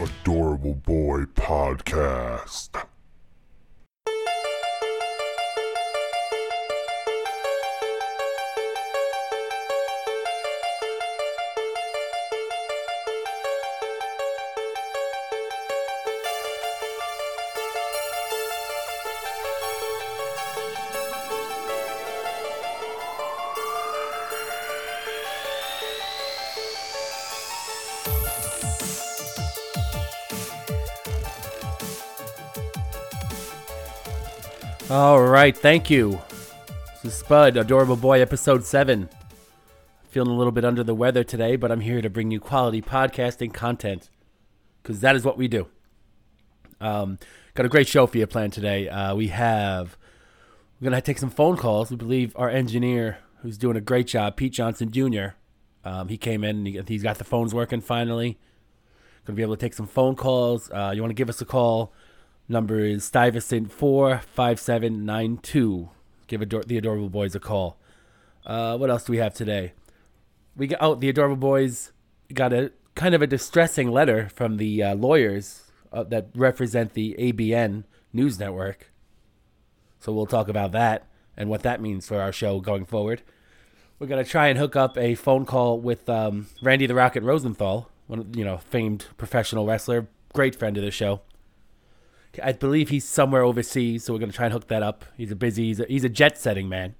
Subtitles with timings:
[0.00, 2.89] Adorable Boy Podcast.
[35.40, 36.20] Right, thank you.
[37.02, 39.08] This is Spud, Adorable Boy, Episode 7.
[40.10, 42.82] Feeling a little bit under the weather today, but I'm here to bring you quality
[42.82, 44.10] podcasting content
[44.82, 45.68] because that is what we do.
[46.78, 47.18] Um,
[47.54, 48.90] got a great show for you planned today.
[48.90, 49.96] Uh, we have,
[50.78, 51.90] we're going to take some phone calls.
[51.90, 55.28] We believe our engineer, who's doing a great job, Pete Johnson Jr.,
[55.86, 58.38] um, he came in and he, he's got the phones working finally.
[59.24, 60.70] Going to be able to take some phone calls.
[60.70, 61.94] Uh, you want to give us a call?
[62.50, 65.90] Number is Stuyvesant four five seven nine two.
[66.26, 67.78] Give Ador- the Adorable Boys a call.
[68.44, 69.72] Uh, what else do we have today?
[70.56, 71.92] We got oh the Adorable Boys
[72.34, 77.14] got a kind of a distressing letter from the uh, lawyers uh, that represent the
[77.20, 78.90] ABN News Network.
[80.00, 83.22] So we'll talk about that and what that means for our show going forward.
[84.00, 87.88] We're gonna try and hook up a phone call with um, Randy the Rocket Rosenthal,
[88.08, 91.20] one of, you know famed professional wrestler, great friend of the show.
[92.42, 95.04] I believe he's somewhere overseas, so we're gonna try and hook that up.
[95.16, 96.94] He's a busy, he's a, he's a jet setting man.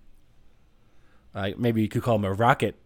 [1.35, 2.77] Uh, maybe you could call him a rocket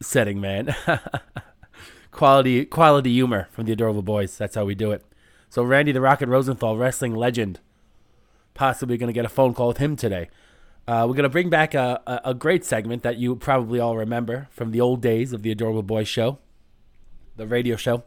[0.00, 0.74] setting man.
[2.10, 4.38] quality, quality humor from the Adorable Boys.
[4.38, 5.04] That's how we do it.
[5.50, 7.60] So Randy the Rocket Rosenthal, wrestling legend,
[8.54, 10.30] possibly gonna get a phone call with him today.
[10.88, 14.48] Uh, we're gonna bring back a, a, a great segment that you probably all remember
[14.50, 16.38] from the old days of the Adorable Boys show,
[17.36, 18.02] the radio show.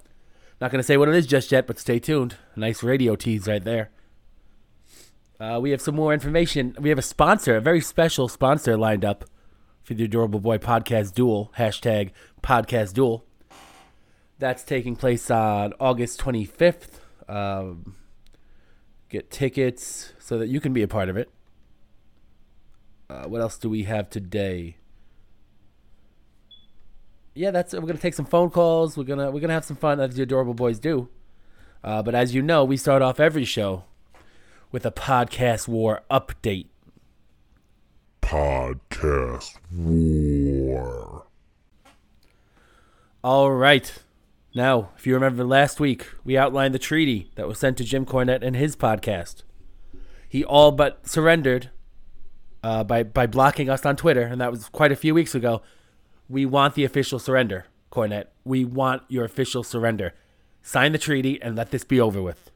[0.61, 2.37] Not going to say what it is just yet, but stay tuned.
[2.55, 3.89] Nice radio tease right there.
[5.39, 6.75] Uh, we have some more information.
[6.79, 9.25] We have a sponsor, a very special sponsor lined up
[9.83, 12.11] for the Adorable Boy Podcast Duel, hashtag
[12.41, 13.25] Podcast Duel.
[14.39, 16.99] That's taking place on August 25th.
[17.27, 17.95] Um,
[19.09, 21.29] get tickets so that you can be a part of it.
[23.09, 24.77] Uh, what else do we have today?
[27.35, 28.97] Yeah, that's we're gonna take some phone calls.
[28.97, 31.09] We're gonna we're gonna have some fun as the adorable boys do.
[31.83, 33.83] Uh, but as you know, we start off every show
[34.71, 36.67] with a podcast war update.
[38.21, 41.27] Podcast War.
[43.23, 43.93] All right.
[44.55, 48.05] Now, if you remember last week, we outlined the treaty that was sent to Jim
[48.05, 49.43] Cornette and his podcast.
[50.29, 51.69] He all but surrendered
[52.63, 55.61] uh, by by blocking us on Twitter, and that was quite a few weeks ago.
[56.27, 58.27] We want the official surrender, Cornette.
[58.43, 60.13] We want your official surrender.
[60.61, 62.51] Sign the treaty and let this be over with.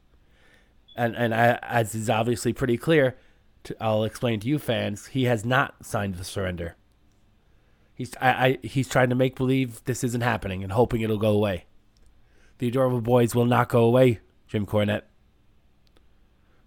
[0.95, 3.15] And and I, as is obviously pretty clear,
[3.63, 6.75] to, I'll explain to you fans, he has not signed the surrender.
[7.93, 11.31] He's I, I he's trying to make believe this isn't happening and hoping it'll go
[11.31, 11.65] away.
[12.57, 15.03] The adorable boys will not go away, Jim Cornette.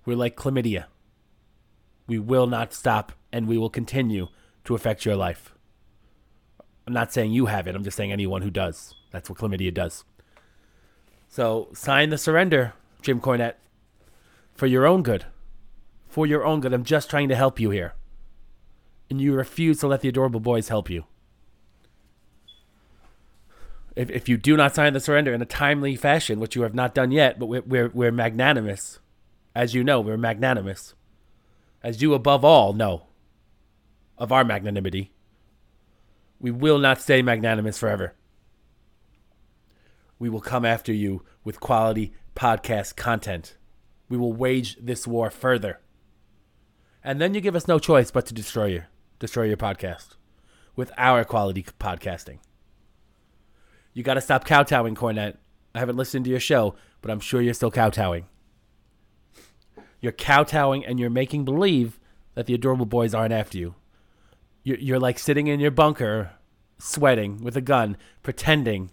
[0.05, 0.87] We're like chlamydia.
[2.07, 4.29] We will not stop and we will continue
[4.65, 5.55] to affect your life.
[6.87, 7.75] I'm not saying you have it.
[7.75, 8.95] I'm just saying anyone who does.
[9.11, 10.05] That's what chlamydia does.
[11.29, 13.55] So sign the surrender, Jim Cornette,
[14.55, 15.27] for your own good.
[16.09, 16.73] For your own good.
[16.73, 17.95] I'm just trying to help you here.
[19.09, 21.05] And you refuse to let the adorable boys help you.
[23.95, 26.75] If, if you do not sign the surrender in a timely fashion, which you have
[26.75, 28.99] not done yet, but we're, we're, we're magnanimous.
[29.55, 30.95] As you know, we're magnanimous.
[31.83, 33.03] As you above all know
[34.17, 35.13] of our magnanimity.
[36.43, 38.15] We will not stay magnanimous forever.
[40.19, 43.57] We will come after you with quality podcast content.
[44.09, 45.81] We will wage this war further.
[47.05, 48.83] And then you give us no choice but to destroy you,
[49.21, 50.17] destroy your podcast
[50.75, 52.39] with our quality podcasting.
[53.95, 55.37] You got to stop kowtowing, Cornette.
[55.75, 58.27] I haven't listened to your show, but I'm sure you're still kowtowing.
[60.01, 62.01] You're kowtowing and you're making believe
[62.35, 63.77] that the adorable boys aren't after you.
[64.63, 66.33] You're, you're like sitting in your bunker,
[66.79, 68.91] sweating with a gun, pretending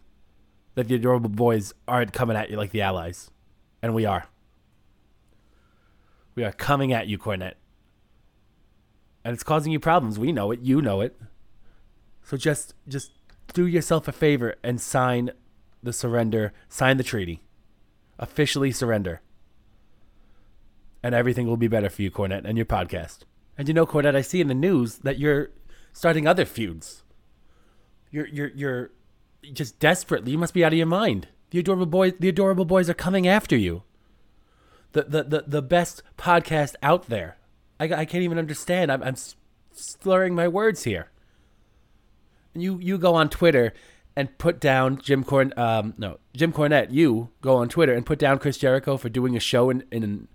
[0.76, 3.32] that the adorable boys aren't coming at you like the allies.
[3.82, 4.28] And we are.
[6.36, 7.56] We are coming at you, Cornette.
[9.24, 10.18] And it's causing you problems.
[10.18, 10.62] We know it.
[10.62, 11.20] You know it.
[12.24, 13.12] So just just
[13.54, 15.32] do yourself a favor and sign
[15.82, 17.42] the surrender, sign the treaty.
[18.18, 19.22] Officially surrender.
[21.02, 23.20] And everything will be better for you, Cornette, and your podcast.
[23.58, 25.50] And you know, Cornette, I see in the news that you're
[25.94, 27.04] starting other feuds.
[28.12, 28.92] You're you're you're
[29.54, 30.32] just desperately.
[30.32, 31.28] You must be out of your mind.
[31.52, 33.84] The adorable boys, the adorable boys are coming after you.
[34.92, 37.38] The the the, the best podcast out there.
[37.80, 38.92] I, I can't even understand.
[38.92, 39.16] I'm I'm
[39.72, 41.10] slurring my words here.
[42.54, 43.74] You you go on Twitter
[44.16, 46.92] and put down Jim Corn um no Jim Cornette.
[46.92, 50.28] You go on Twitter and put down Chris Jericho for doing a show in in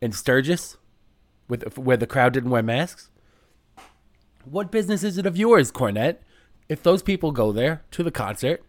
[0.00, 0.76] in Sturgis,
[1.48, 3.10] with where the crowd didn't wear masks.
[4.48, 6.18] What business is it of yours, Cornette?
[6.68, 8.62] If those people go there to the concert,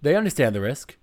[0.00, 0.96] they understand the risk.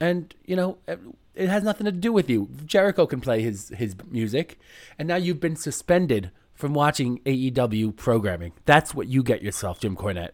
[0.00, 0.96] And, you know, eh,
[1.34, 2.48] it has nothing to do with you.
[2.64, 4.58] Jericho can play his, his music,
[4.98, 8.52] and now you've been suspended from watching AEW programming.
[8.64, 10.30] That's what you get yourself, Jim Cornette.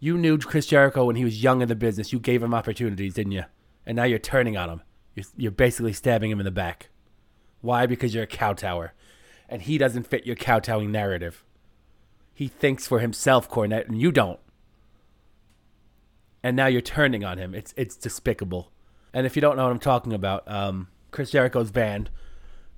[0.00, 2.12] You knew Chris Jericho when he was young in the business.
[2.12, 3.44] You gave him opportunities, didn't you?
[3.86, 4.82] And now you're turning on him.
[5.14, 6.88] You're, you're basically stabbing him in the back.
[7.60, 7.86] Why?
[7.86, 8.90] Because you're a kowtower.
[9.48, 11.44] And he doesn't fit your kowtowing narrative.
[12.34, 14.40] He thinks for himself, Cornette, and you don't.
[16.42, 17.54] And now you're turning on him.
[17.54, 18.70] It's it's despicable.
[19.14, 22.10] And if you don't know what I'm talking about, um, Chris Jericho's band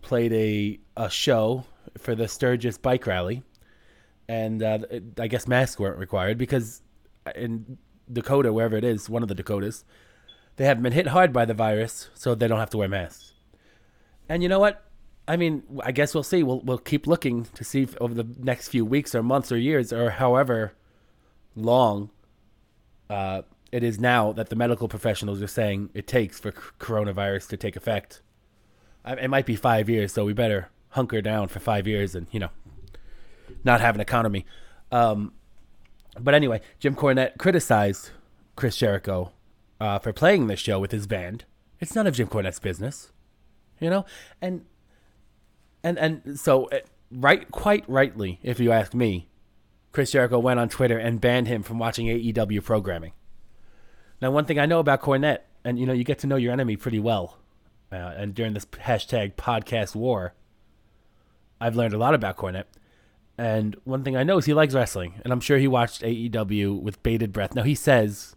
[0.01, 1.65] played a a show
[1.99, 3.43] for the Sturgis bike rally,
[4.29, 4.79] and uh,
[5.19, 6.83] I guess masks weren't required because
[7.35, 7.79] in
[8.11, 9.85] Dakota, wherever it is, one of the Dakotas,
[10.57, 13.33] they haven't been hit hard by the virus, so they don't have to wear masks.
[14.29, 14.88] And you know what?
[15.29, 16.43] I mean, I guess we'll see.
[16.43, 19.59] We'll we'll keep looking to see if over the next few weeks or months or
[19.59, 20.73] years or however
[21.55, 22.11] long
[23.11, 27.57] uh, it is now that the medical professionals are saying it takes for coronavirus to
[27.57, 28.23] take effect.
[29.07, 32.41] It might be five years, so we better hunker down for five years and you
[32.41, 32.49] know
[33.65, 34.47] not have an economy.
[34.91, 35.33] Um,
[36.19, 38.11] but anyway, Jim Cornette criticized
[38.57, 39.33] Chris Jericho
[39.79, 41.45] uh, for playing this show with his band.
[41.81, 43.13] It's none of Jim Cornette's business,
[43.79, 44.05] you know,
[44.41, 44.65] and
[45.83, 46.79] and and so uh,
[47.11, 49.29] right, quite rightly, if you ask me,
[49.93, 53.13] Chris Jericho went on Twitter and banned him from watching AEW programming.
[54.21, 56.53] Now, one thing I know about Cornette, and you know, you get to know your
[56.53, 57.39] enemy pretty well,
[57.93, 60.35] uh, and during this hashtag podcast war,
[61.61, 62.65] I've learned a lot about Cornette.
[63.37, 66.81] And one thing I know is he likes wrestling, and I'm sure he watched AEW
[66.83, 67.55] with bated breath.
[67.55, 68.35] Now he says,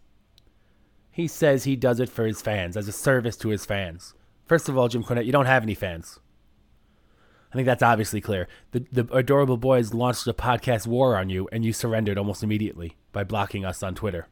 [1.10, 4.14] he says he does it for his fans as a service to his fans.
[4.46, 6.20] First of all, Jim Cornette, you don't have any fans.
[7.52, 8.48] I think that's obviously clear.
[8.70, 12.96] The the adorable boys launched a podcast war on you, and you surrendered almost immediately
[13.12, 14.26] by blocking us on Twitter.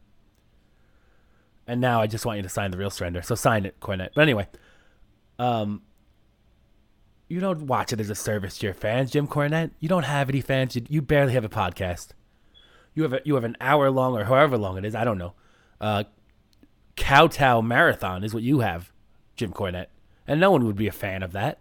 [1.66, 3.20] And now I just want you to sign the real surrender.
[3.20, 4.10] So sign it, Cornette.
[4.14, 4.48] But anyway,
[5.38, 5.82] um,
[7.28, 9.72] you don't watch it as a service to your fans, Jim Cornette.
[9.78, 10.74] You don't have any fans.
[10.74, 12.08] You, you barely have a podcast.
[12.94, 14.94] You have a, you have an hour long or however long it is.
[14.94, 15.34] I don't know.
[15.78, 16.04] Uh,
[16.96, 18.90] kowtow marathon is what you have,
[19.36, 19.86] Jim Cornette,
[20.26, 21.58] and no one would be a fan of that.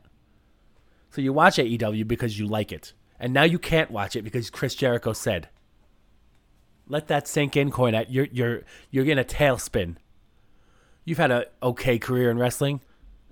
[1.11, 2.93] So you watch AEW because you like it.
[3.19, 5.49] And now you can't watch it because Chris Jericho said.
[6.87, 8.07] Let that sink in, Cornette.
[8.09, 9.97] You're you're you're in a tailspin.
[11.05, 12.81] You've had a okay career in wrestling,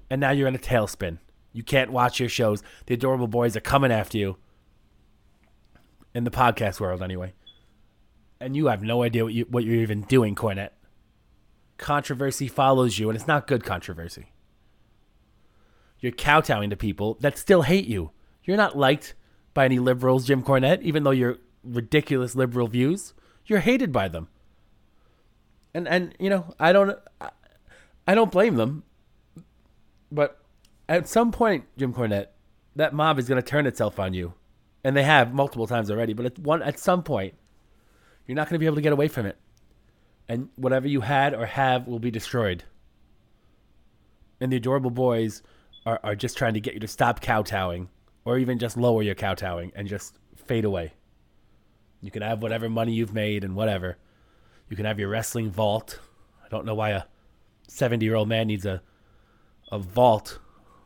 [0.09, 1.18] and now you're in a tailspin.
[1.53, 2.62] You can't watch your shows.
[2.85, 4.38] The adorable boys are coming after you.
[6.13, 7.33] In the podcast world, anyway.
[8.39, 10.71] And you have no idea what you what you're even doing, Cornette.
[11.77, 14.31] Controversy follows you, and it's not good controversy.
[15.99, 18.11] You're kowtowing to people that still hate you.
[18.44, 19.15] You're not liked
[19.53, 23.13] by any liberals, Jim Cornette, even though you're ridiculous liberal views.
[23.45, 24.27] You're hated by them.
[25.73, 26.97] And and you know, I don't
[28.07, 28.83] I don't blame them.
[30.11, 30.39] But
[30.87, 32.27] at some point, Jim Cornette,
[32.75, 34.33] that mob is going to turn itself on you.
[34.83, 37.33] And they have multiple times already, but at one at some point,
[38.25, 39.37] you're not going to be able to get away from it.
[40.30, 42.63] And whatever you had or have will be destroyed.
[44.39, 45.42] And the adorable boys
[45.87, 47.87] are, are just trying to get you to stop kowtowing
[48.25, 50.91] or even just lower your kowtowing and just fade away.
[52.01, 53.97] You can have whatever money you've made and whatever.
[54.69, 55.99] You can have your wrestling vault.
[56.45, 57.03] I don't know why a
[57.69, 58.81] 70 year old man needs a,
[59.71, 60.39] a vault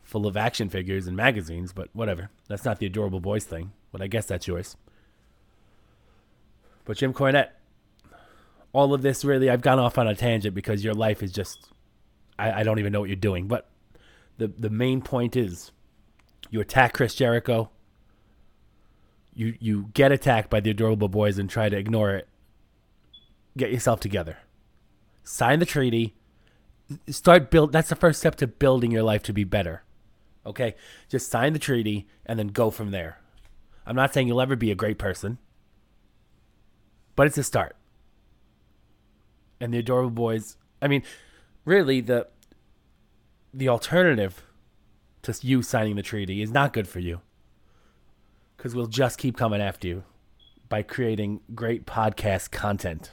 [0.03, 2.29] full of action figures and magazines, but whatever.
[2.47, 4.77] That's not the adorable boys thing, but I guess that's yours.
[6.85, 7.49] But Jim Cornette,
[8.71, 11.69] all of this really, I've gone off on a tangent because your life is just,
[12.37, 13.47] I, I don't even know what you're doing.
[13.47, 13.70] But
[14.37, 15.71] the the main point is
[16.49, 17.69] you attack Chris Jericho.
[19.33, 22.27] You you get attacked by the adorable boys and try to ignore it.
[23.57, 24.37] Get yourself together.
[25.23, 26.15] Sign the treaty.
[27.09, 29.83] Start build that's the first step to building your life to be better.
[30.45, 30.75] Okay?
[31.09, 33.19] Just sign the treaty and then go from there.
[33.85, 35.37] I'm not saying you'll ever be a great person.
[37.15, 37.75] But it's a start.
[39.59, 41.03] And the adorable boys, I mean,
[41.65, 42.27] really the
[43.53, 44.43] the alternative
[45.23, 47.21] to you signing the treaty is not good for you
[48.57, 50.03] because we'll just keep coming after you
[50.69, 53.11] by creating great podcast content.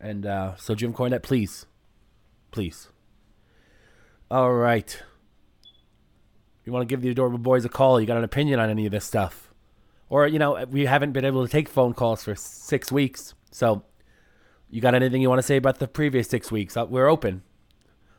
[0.00, 1.66] And uh, so, Jim Cornette, please,
[2.50, 2.88] please.
[4.30, 5.02] All right.
[6.64, 8.00] You want to give the adorable boys a call?
[8.00, 9.52] You got an opinion on any of this stuff?
[10.08, 13.34] Or, you know, we haven't been able to take phone calls for six weeks.
[13.50, 13.82] So,
[14.70, 16.76] you got anything you want to say about the previous six weeks?
[16.76, 17.42] Uh, we're open.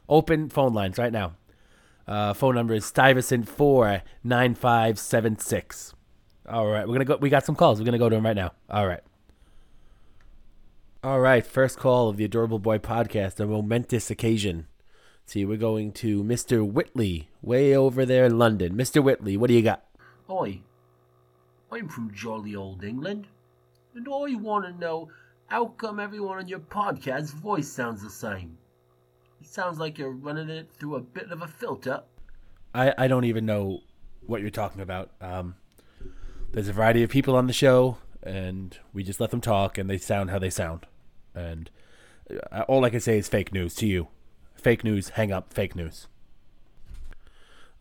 [0.09, 1.35] Open phone lines right now.
[2.07, 5.93] Uh, phone number is Stuyvesant four nine five seven six.
[6.47, 7.17] All right, we're gonna go.
[7.17, 7.79] We got some calls.
[7.79, 8.51] We're gonna go to them right now.
[8.69, 9.01] All right.
[11.03, 14.67] All right, first call of the Adorable Boy podcast, a momentous occasion.
[15.25, 16.65] See, we're going to Mr.
[16.65, 18.73] Whitley, way over there in London.
[18.75, 19.03] Mr.
[19.03, 19.83] Whitley, what do you got?
[20.29, 20.61] Hi,
[21.71, 23.27] I'm from jolly old England,
[23.93, 25.09] and I want to know
[25.47, 28.57] how come everyone on your podcast's voice sounds the same?
[29.39, 32.03] It sounds like you're running it through a bit of a filter.
[32.73, 33.81] I, I don't even know
[34.25, 35.11] what you're talking about.
[35.21, 35.55] Um,
[36.51, 39.89] there's a variety of people on the show, and we just let them talk, and
[39.89, 40.85] they sound how they sound.
[41.33, 41.69] And
[42.51, 44.07] uh, all I can say is fake news to you.
[44.55, 46.07] Fake news, hang up, fake news.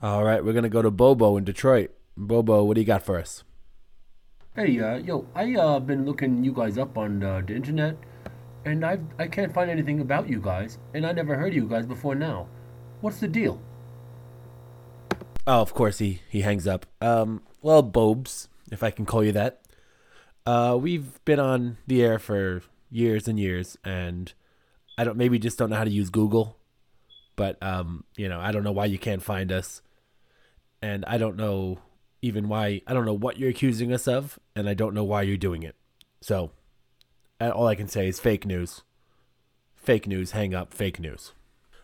[0.02, 1.90] All right, we're going to go to Bobo in Detroit.
[2.16, 3.44] Bobo, what do you got for us?
[4.54, 7.96] Hey, uh, yo, I uh been looking you guys up on uh, the internet,
[8.66, 11.66] and I I can't find anything about you guys, and I never heard of you
[11.66, 12.48] guys before now.
[13.00, 13.62] What's the deal?
[15.46, 16.84] Oh, of course he he hangs up.
[17.00, 19.62] Um, well, Bobes, if I can call you that.
[20.44, 24.32] Uh, we've been on the air for years and years, and
[24.98, 26.58] I don't maybe just don't know how to use Google,
[27.36, 29.80] but um, you know, I don't know why you can't find us,
[30.82, 31.78] and I don't know
[32.20, 35.22] even why I don't know what you're accusing us of, and I don't know why
[35.22, 35.76] you're doing it.
[36.20, 36.50] So,
[37.40, 38.82] all I can say is fake news.
[39.74, 40.32] Fake news.
[40.32, 40.72] Hang up.
[40.72, 41.32] Fake news.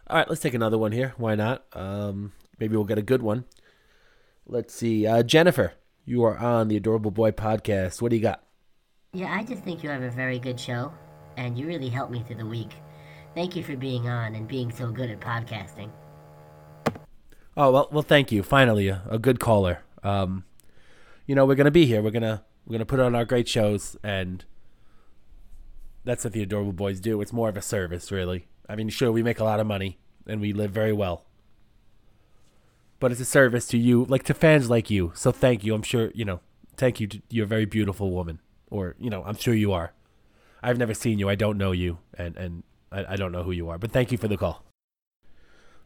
[0.08, 1.14] All right, let's take another one here.
[1.16, 1.64] Why not?
[1.72, 3.44] Um, maybe we'll get a good one.
[4.46, 5.06] Let's see.
[5.06, 8.02] Uh, Jennifer, you are on the Adorable Boy podcast.
[8.02, 8.42] What do you got?
[9.12, 10.92] Yeah, I just think you have a very good show,
[11.36, 12.70] and you really helped me through the week.
[13.34, 15.90] Thank you for being on and being so good at podcasting.
[17.56, 18.42] Oh well, well, thank you.
[18.42, 19.82] Finally, a, a good caller.
[20.02, 20.44] Um,
[21.26, 22.02] you know, we're gonna be here.
[22.02, 24.44] We're gonna we're gonna put on our great shows, and
[26.04, 27.20] that's what the Adorable Boys do.
[27.20, 28.46] It's more of a service, really.
[28.68, 31.24] I mean, sure, we make a lot of money and we live very well,
[33.00, 35.12] but it's a service to you, like to fans like you.
[35.14, 35.74] So thank you.
[35.74, 36.40] I'm sure you know.
[36.76, 37.08] Thank you.
[37.28, 38.40] You're a very beautiful woman,
[38.70, 39.92] or you know, I'm sure you are.
[40.62, 41.28] I've never seen you.
[41.28, 43.78] I don't know you, and and I, I don't know who you are.
[43.78, 44.64] But thank you for the call.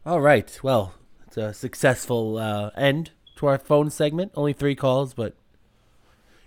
[0.05, 0.57] All right.
[0.63, 0.93] Well,
[1.25, 4.31] it's a successful uh, end to our phone segment.
[4.35, 5.35] Only three calls, but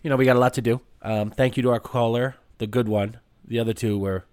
[0.02, 0.80] you know we got a lot to do.
[1.02, 3.18] Um, thank you to our caller, the good one.
[3.50, 4.26] The other two were,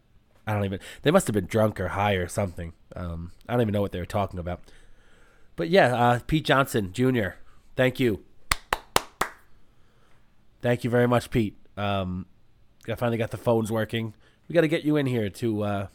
[0.45, 0.79] I don't even.
[1.01, 2.73] They must have been drunk or high or something.
[2.95, 4.61] Um, I don't even know what they were talking about.
[5.55, 7.29] But yeah, uh, Pete Johnson Jr.
[7.75, 8.23] Thank you.
[10.61, 11.57] Thank you very much, Pete.
[11.77, 12.27] Um,
[12.87, 14.13] I finally got the phones working.
[14.47, 15.87] We got to get you in here to, uh,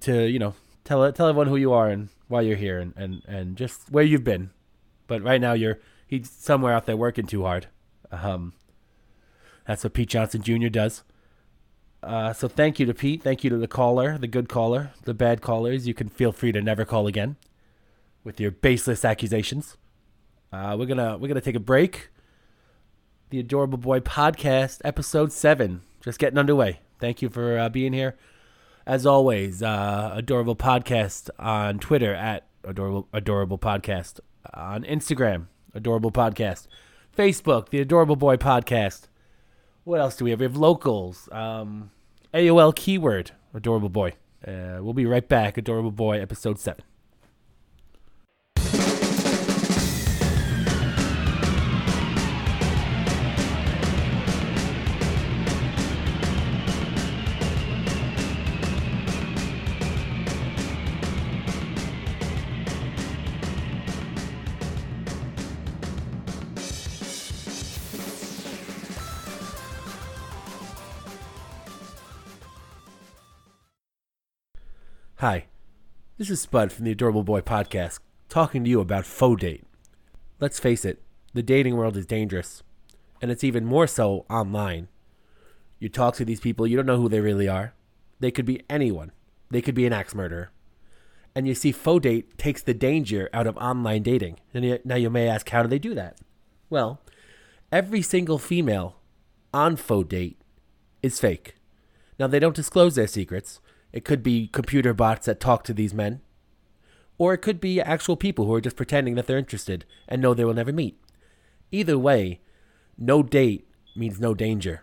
[0.00, 0.54] to you know,
[0.84, 4.04] tell tell everyone who you are and why you're here and, and, and just where
[4.04, 4.50] you've been.
[5.06, 7.68] But right now you're he's somewhere out there working too hard.
[8.12, 8.52] Um,
[9.66, 10.68] that's what Pete Johnson Jr.
[10.68, 11.02] does.
[12.04, 13.22] Uh, so thank you to Pete.
[13.22, 15.86] Thank you to the caller, the good caller, the bad callers.
[15.86, 17.36] You can feel free to never call again
[18.22, 19.76] with your baseless accusations.
[20.52, 22.10] Uh, we're gonna we're gonna take a break.
[23.30, 26.80] The Adorable Boy Podcast, episode seven, just getting underway.
[27.00, 28.16] Thank you for uh, being here.
[28.86, 34.20] As always, uh, Adorable Podcast on Twitter at Adorable Adorable Podcast,
[34.52, 36.66] on Instagram, Adorable Podcast,
[37.16, 39.08] Facebook, The Adorable Boy Podcast.
[39.84, 40.40] What else do we have?
[40.40, 41.90] We have locals, um,
[42.34, 44.14] AOL keyword, Adorable Boy.
[44.46, 45.56] Uh, we'll be right back.
[45.56, 46.82] Adorable Boy, episode seven.
[75.24, 75.46] Hi,
[76.18, 79.64] this is Spud from the Adorable Boy Podcast, talking to you about faux date.
[80.38, 81.00] Let's face it,
[81.32, 82.62] the dating world is dangerous,
[83.22, 84.88] and it's even more so online.
[85.78, 87.72] You talk to these people, you don't know who they really are.
[88.20, 89.12] They could be anyone.
[89.50, 90.50] They could be an axe murderer.
[91.34, 94.40] And you see, faux date takes the danger out of online dating.
[94.52, 96.18] And now you may ask, how do they do that?
[96.68, 97.00] Well,
[97.72, 98.96] every single female
[99.54, 100.38] on faux date
[101.02, 101.54] is fake.
[102.18, 103.60] Now, they don't disclose their secrets.
[103.94, 106.20] It could be computer bots that talk to these men,
[107.16, 110.34] or it could be actual people who are just pretending that they're interested and know
[110.34, 111.00] they will never meet.
[111.70, 112.40] Either way,
[112.98, 114.82] no date means no danger.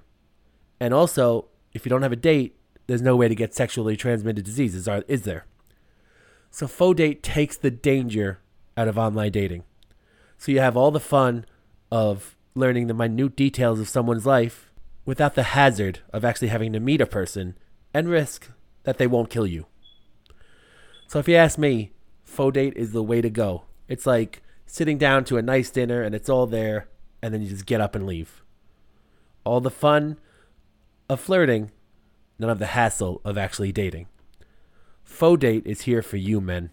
[0.79, 2.55] And also, if you don't have a date,
[2.87, 5.45] there's no way to get sexually transmitted diseases, are, is there?
[6.49, 8.39] So faux date takes the danger
[8.77, 9.65] out of online dating.
[10.37, 11.45] So you have all the fun
[11.91, 14.71] of learning the minute details of someone's life
[15.05, 17.57] without the hazard of actually having to meet a person
[17.93, 18.49] and risk
[18.83, 19.65] that they won't kill you.
[21.07, 21.91] So if you ask me,
[22.23, 23.63] faux date is the way to go.
[23.87, 26.87] It's like sitting down to a nice dinner and it's all there
[27.21, 28.41] and then you just get up and leave.
[29.43, 30.17] All the fun
[31.09, 31.71] of flirting,
[32.39, 34.07] none of the hassle of actually dating.
[35.03, 36.69] Faux date is here for you, men.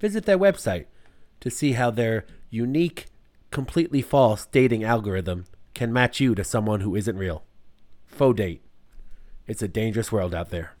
[0.00, 0.86] Visit their website
[1.40, 3.06] to see how their unique,
[3.50, 7.44] completely false dating algorithm can match you to someone who isn't real.
[8.04, 8.62] Faux date.
[9.46, 10.74] It's a dangerous world out there.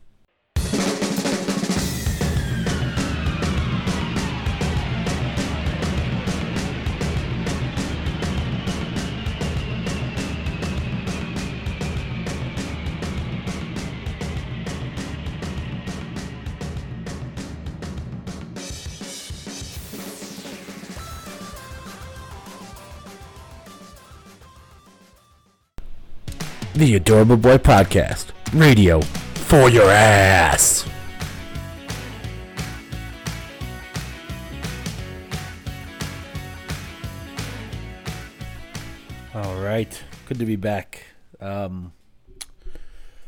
[26.82, 28.30] The Adorable Boy Podcast.
[28.52, 30.84] Radio for your ass.
[39.32, 40.02] All right.
[40.26, 41.06] Good to be back.
[41.40, 41.92] Um,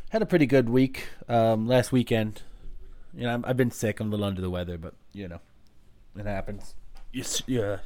[0.09, 2.41] had a pretty good week um, last weekend.
[3.13, 4.01] You know, I'm, I've been sick.
[4.01, 5.39] I'm a little under the weather, but, you know,
[6.19, 6.75] it happens.
[7.13, 7.79] You, you,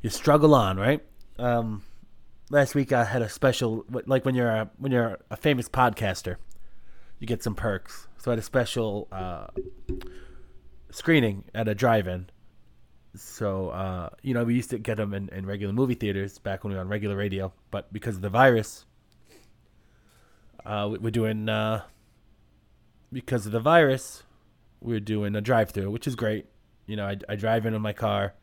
[0.00, 1.04] you struggle on, right?
[1.38, 1.82] Um,
[2.50, 6.36] last week I had a special like when you're a, when you're a famous podcaster,
[7.18, 8.06] you get some perks.
[8.18, 9.46] So I had a special uh,
[10.90, 12.28] screening at a drive-in.
[13.14, 16.62] So uh, you know we used to get them in, in regular movie theaters back
[16.64, 18.84] when we were on regular radio, but because of the virus,
[20.64, 21.82] uh, we- we're doing uh,
[23.12, 24.22] because of the virus,
[24.80, 26.46] we're doing a drive-through, which is great.
[26.86, 28.34] You know, I, I drive in in my car,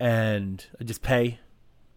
[0.00, 1.38] and I just pay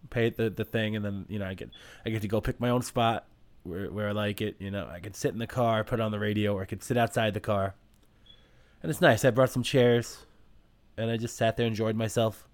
[0.09, 1.69] pay the the thing, and then you know I get
[2.05, 3.25] I get to go pick my own spot
[3.63, 4.55] where where I like it.
[4.59, 6.65] You know, I can sit in the car, put it on the radio, or I
[6.65, 7.75] could sit outside the car,
[8.81, 9.25] and it's nice.
[9.25, 10.25] I brought some chairs,
[10.97, 12.47] and I just sat there, enjoyed myself.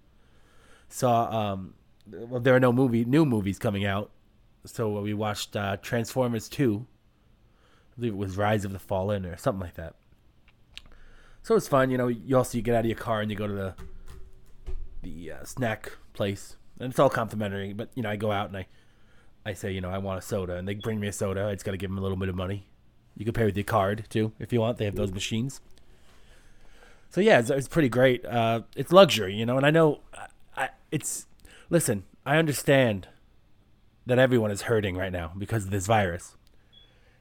[0.88, 1.74] Saw um,
[2.10, 4.10] well, there are no movie new movies coming out,
[4.64, 6.86] so we watched uh, Transformers Two.
[7.92, 9.94] I believe it was Rise of the Fallen or something like that.
[11.42, 12.08] So it's fun, you know.
[12.08, 13.74] You also you get out of your car and you go to the
[15.02, 17.72] the uh, snack place and it's all complimentary.
[17.72, 18.66] But you know, I go out and I,
[19.46, 21.46] I say, you know, I want a soda, and they bring me a soda.
[21.46, 22.66] I just got to give them a little bit of money.
[23.16, 24.78] You can pay with your card too if you want.
[24.78, 25.60] They have those machines.
[27.10, 28.24] So yeah, it's, it's pretty great.
[28.24, 30.00] Uh, it's luxury, you know, and I know,
[30.56, 31.26] I, it's.
[31.70, 33.08] Listen, I understand
[34.04, 36.36] that everyone is hurting right now because of this virus,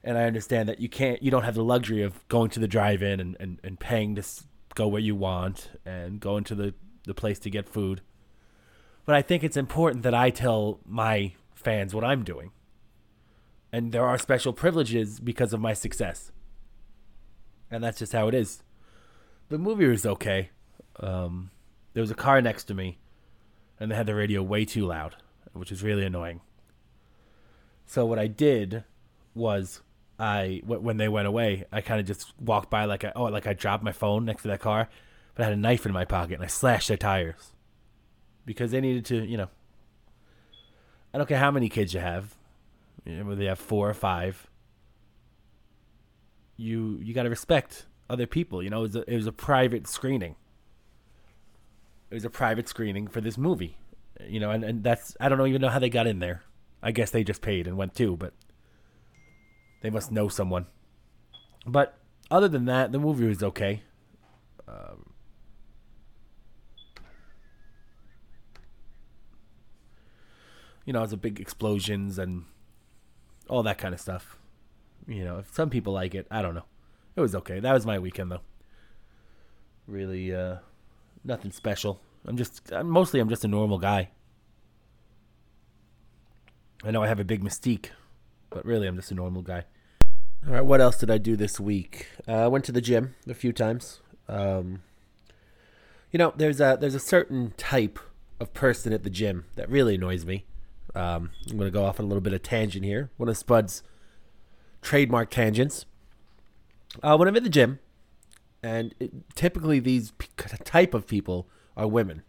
[0.03, 2.67] and I understand that you can't, you don't have the luxury of going to the
[2.67, 4.23] drive-in and, and, and paying to
[4.75, 8.01] go where you want and going to the the place to get food
[9.05, 12.51] but I think it's important that I tell my fans what I'm doing.
[13.71, 16.31] And there are special privileges because of my success.
[17.69, 18.63] And that's just how it is.
[19.49, 20.49] The movie was okay.
[20.99, 21.51] Um,
[21.93, 22.99] there was a car next to me,
[23.79, 25.15] and they had the radio way too loud,
[25.53, 26.41] which is really annoying.
[27.85, 28.83] So what I did
[29.33, 29.81] was
[30.19, 33.47] I when they went away, I kind of just walked by like I oh like
[33.47, 34.89] I dropped my phone next to that car,
[35.33, 37.53] but I had a knife in my pocket and I slashed their tires
[38.45, 39.49] because they needed to, you know.
[41.13, 42.35] I don't care how many kids you have,
[43.05, 44.47] whether they have four or five.
[46.57, 48.63] You you got to respect other people.
[48.63, 50.35] You know, it was, a, it was a private screening.
[52.09, 53.77] It was a private screening for this movie,
[54.27, 56.43] you know, and, and that's I don't even know how they got in there.
[56.83, 58.33] I guess they just paid and went too, but
[59.81, 60.65] they must know someone.
[61.65, 61.97] But
[62.29, 63.83] other than that, the movie was okay.
[64.67, 65.10] Um,
[70.91, 72.43] you know, it's a big explosions and
[73.47, 74.37] all that kind of stuff.
[75.07, 76.65] You know, if some people like it, I don't know.
[77.15, 77.61] It was okay.
[77.61, 78.41] That was my weekend though.
[79.87, 80.57] Really, uh,
[81.23, 82.01] nothing special.
[82.27, 84.09] I'm just I'm, mostly I'm just a normal guy.
[86.83, 87.91] I know I have a big mystique,
[88.49, 89.63] but really I'm just a normal guy.
[90.45, 92.07] All right, what else did I do this week?
[92.27, 94.01] Uh, I went to the gym a few times.
[94.27, 94.83] Um,
[96.11, 97.97] you know, there's a there's a certain type
[98.41, 100.43] of person at the gym that really annoys me.
[100.95, 103.11] Um, I'm going to go off on a little bit of tangent here.
[103.17, 103.83] One of Spud's
[104.81, 105.85] trademark tangents.
[107.01, 107.79] Uh, when I'm in the gym,
[108.61, 110.27] and it, typically these p-
[110.63, 112.23] type of people are women,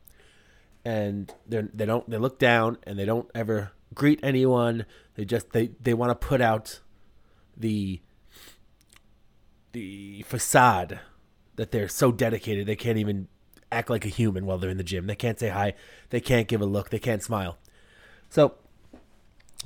[0.85, 4.87] and they they don't they look down and they don't ever greet anyone.
[5.14, 6.81] They just they they want to put out
[7.57, 8.01] the
[9.72, 11.01] the facade
[11.57, 13.29] that they're so dedicated they can't even
[13.70, 15.07] act like a human while they're in the gym.
[15.07, 15.75] They can't say hi,
[16.11, 17.59] they can't give a look, they can't smile.
[18.33, 18.55] So,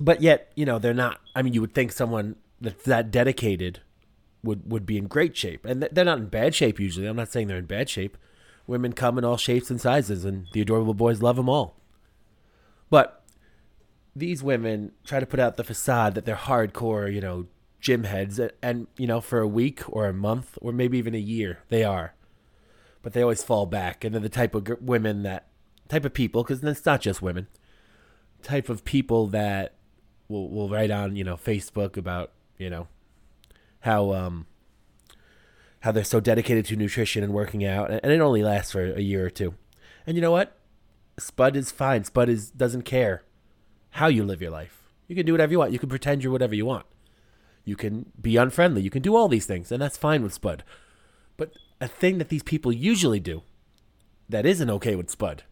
[0.00, 1.20] but yet, you know, they're not.
[1.36, 3.78] I mean, you would think someone that's that dedicated
[4.42, 7.06] would would be in great shape, and they're not in bad shape usually.
[7.06, 8.18] I'm not saying they're in bad shape.
[8.66, 11.76] Women come in all shapes and sizes, and the adorable boys love them all.
[12.90, 13.22] But
[14.16, 17.46] these women try to put out the facade that they're hardcore, you know,
[17.78, 21.18] gym heads, and you know, for a week or a month or maybe even a
[21.18, 22.14] year, they are.
[23.00, 25.46] But they always fall back, and they're the type of women that,
[25.88, 27.46] type of people, because it's not just women,
[28.46, 29.74] type of people that
[30.28, 32.86] will will write on you know Facebook about you know
[33.80, 34.46] how um
[35.80, 39.00] how they're so dedicated to nutrition and working out, and it only lasts for a
[39.00, 39.54] year or two.
[40.06, 40.56] And you know what?
[41.18, 42.04] Spud is fine.
[42.04, 43.22] Spud is doesn't care
[43.90, 44.82] how you live your life.
[45.08, 45.72] You can do whatever you want.
[45.72, 46.86] You can pretend you're whatever you want.
[47.64, 48.82] You can be unfriendly.
[48.82, 50.62] You can do all these things, and that's fine with Spud.
[51.36, 53.42] But a thing that these people usually do
[54.28, 55.42] that isn't okay with Spud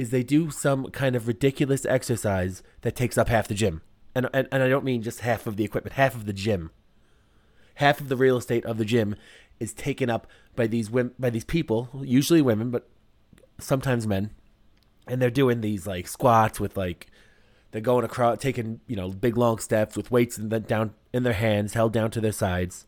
[0.00, 3.82] is they do some kind of ridiculous exercise that takes up half the gym.
[4.14, 6.70] And, and, and I don't mean just half of the equipment, half of the gym.
[7.74, 9.14] Half of the real estate of the gym
[9.58, 12.88] is taken up by these by these people, usually women, but
[13.58, 14.30] sometimes men.
[15.06, 17.08] And they're doing these like squats with like
[17.70, 21.24] they're going across, taking you know big long steps with weights in the, down in
[21.24, 22.86] their hands, held down to their sides,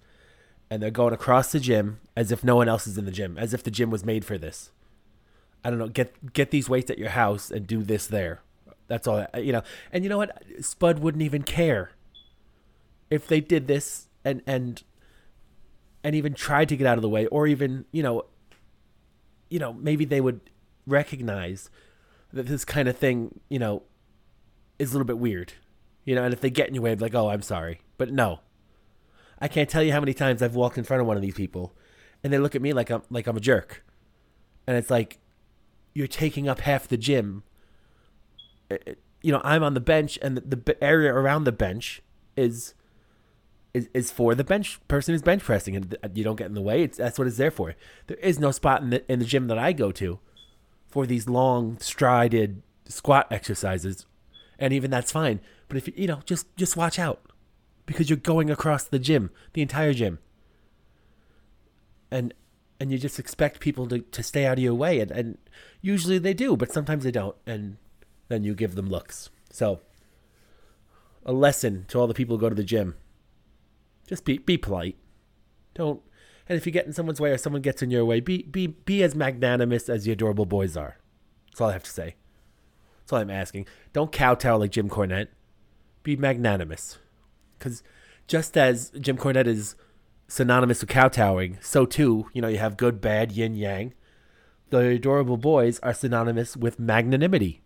[0.71, 3.37] and they're going across the gym as if no one else is in the gym,
[3.37, 4.71] as if the gym was made for this.
[5.65, 5.89] I don't know.
[5.89, 8.41] Get get these weights at your house and do this there.
[8.89, 9.27] That's all.
[9.37, 9.63] You know.
[9.93, 10.43] And you know what?
[10.61, 11.93] Spud wouldn't even care
[13.11, 14.83] if they did this and and
[16.05, 18.25] and even tried to get out of the way, or even you know,
[19.51, 20.41] you know, maybe they would
[20.87, 21.71] recognize
[22.33, 23.83] that this kind of thing, you know,
[24.79, 25.53] is a little bit weird.
[26.05, 27.81] You know, and if they get in your way, like, oh, I'm sorry.
[27.99, 28.41] But no.
[29.41, 31.35] I can't tell you how many times I've walked in front of one of these
[31.35, 31.73] people
[32.23, 33.85] and they look at me like I'm like I'm a jerk.
[34.67, 35.19] And it's like
[35.95, 37.43] you're taking up half the gym.
[38.71, 42.03] Uh, uh, you know, I'm on the bench and the, the area around the bench
[42.37, 42.75] is
[43.75, 46.55] is, is for the bench person who's bench pressing and uh, you don't get in
[46.55, 46.83] the way.
[46.83, 47.75] It's that's what it's there for.
[48.07, 50.19] There is no spot in the in the gym that I go to
[50.89, 54.07] for these long strided squat exercises
[54.59, 55.41] and even that's fine.
[55.69, 57.21] But if you, you know, just just watch out
[57.87, 60.19] because you're going across the gym, the entire gym,
[62.11, 62.33] and
[62.83, 65.39] and you just expect people to, to stay out of your way, and, and
[65.83, 67.77] usually they do, but sometimes they don't, and
[68.27, 69.31] then you give them looks.
[69.51, 69.79] So,
[71.25, 72.97] a lesson to all the people who go to the gym:
[74.09, 74.97] just be be polite.
[75.75, 76.03] Don't,
[76.49, 78.67] and if you get in someone's way or someone gets in your way, be be
[78.67, 80.97] be as magnanimous as the adorable boys are.
[81.51, 82.17] That's all I have to say.
[82.99, 83.69] That's all I'm asking.
[83.93, 85.29] Don't kowtow like Jim Cornette.
[86.03, 86.99] Be magnanimous.
[87.57, 87.85] Because
[88.27, 89.77] just as Jim Cornette is
[90.33, 93.93] synonymous with kowtowing, so too, you know, you have good, bad, yin, yang.
[94.71, 97.61] The adorable boys are synonymous with magnanimity.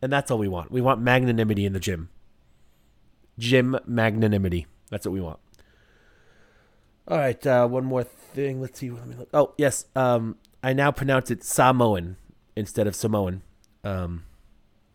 [0.00, 0.70] And that's all we want.
[0.70, 2.10] We want magnanimity in the gym.
[3.40, 4.66] Gym magnanimity.
[4.88, 5.40] That's what we want.
[7.08, 8.60] All right, uh, one more thing.
[8.60, 8.90] Let's see.
[8.90, 9.28] Let me look.
[9.34, 9.86] Oh, yes.
[9.96, 12.18] Um, I now pronounce it Samoan
[12.54, 13.42] instead of Samoan.
[13.82, 14.26] Um,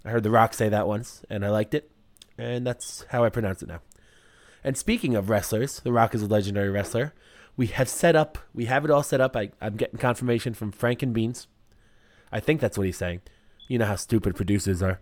[0.05, 1.91] I heard The Rock say that once, and I liked it,
[2.37, 3.81] and that's how I pronounce it now.
[4.63, 7.13] And speaking of wrestlers, The Rock is a legendary wrestler.
[7.57, 9.35] We have set up, we have it all set up.
[9.35, 11.47] I, I'm getting confirmation from Frank and Beans.
[12.31, 13.21] I think that's what he's saying.
[13.67, 14.99] You know how stupid producers are.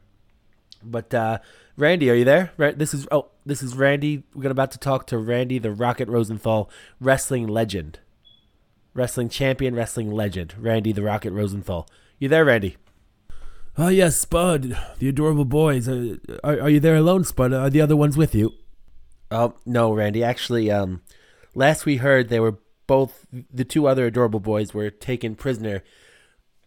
[0.83, 1.39] But uh,
[1.77, 2.53] Randy, are you there?
[2.57, 4.23] This is oh, this is Randy.
[4.33, 6.69] We're about to talk to Randy, the Rocket Rosenthal,
[6.99, 7.99] wrestling legend,
[8.93, 11.87] wrestling champion, wrestling legend, Randy, the Rocket Rosenthal.
[12.17, 12.77] You there, Randy?
[13.77, 15.87] Oh, yes, Spud, the adorable boys.
[15.87, 17.53] Uh, are, are you there alone, Spud?
[17.53, 18.53] Are the other ones with you?
[19.31, 20.23] Oh, no, Randy.
[20.23, 21.01] Actually, um,
[21.53, 25.83] last we heard, they were both, the two other adorable boys were taken prisoner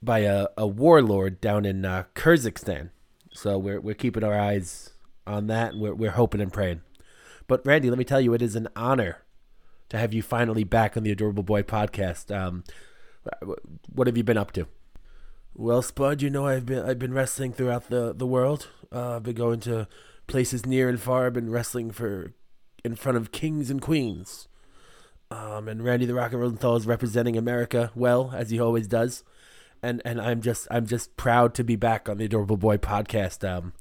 [0.00, 2.90] by a, a warlord down in uh, Kyrgyzstan.
[3.32, 4.90] So we're, we're keeping our eyes
[5.26, 6.82] on that, and we're, we're hoping and praying.
[7.48, 9.18] But, Randy, let me tell you, it is an honor
[9.88, 12.34] to have you finally back on the Adorable Boy podcast.
[12.34, 12.64] Um,
[13.92, 14.66] what have you been up to?
[15.54, 18.68] Well, Spud, you know I've been I've been wrestling throughout the the world.
[18.90, 19.86] Uh, I've been going to
[20.26, 21.26] places near and far.
[21.26, 22.32] I've been wrestling for
[22.84, 24.48] in front of kings and queens.
[25.30, 29.24] Um, and Randy the Rocket Rosenthal is representing America well as he always does.
[29.82, 33.48] And and I'm just I'm just proud to be back on the Adorable Boy podcast.
[33.48, 33.72] Um,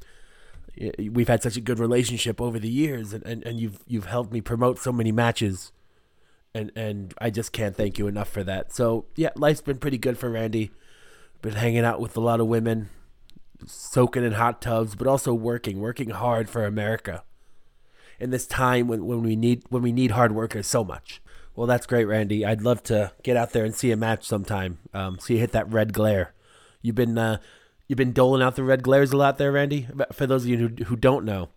[0.98, 4.32] we've had such a good relationship over the years, and, and, and you've you've helped
[4.32, 5.72] me promote so many matches,
[6.56, 8.74] and and I just can't thank you enough for that.
[8.74, 10.72] So yeah, life's been pretty good for Randy
[11.42, 12.90] been hanging out with a lot of women,
[13.66, 17.24] soaking in hot tubs, but also working, working hard for America.
[18.22, 21.22] In this time when, when we need when we need hard workers so much.
[21.56, 22.46] Well, that's great, Randy.
[22.46, 24.80] I'd love to get out there and see a match sometime.
[24.94, 26.34] Um, see you hit that red glare.
[26.82, 27.38] You've been uh,
[27.88, 29.88] you've been doling out the red glares a lot there, Randy.
[30.12, 31.50] For those of you who, who don't know,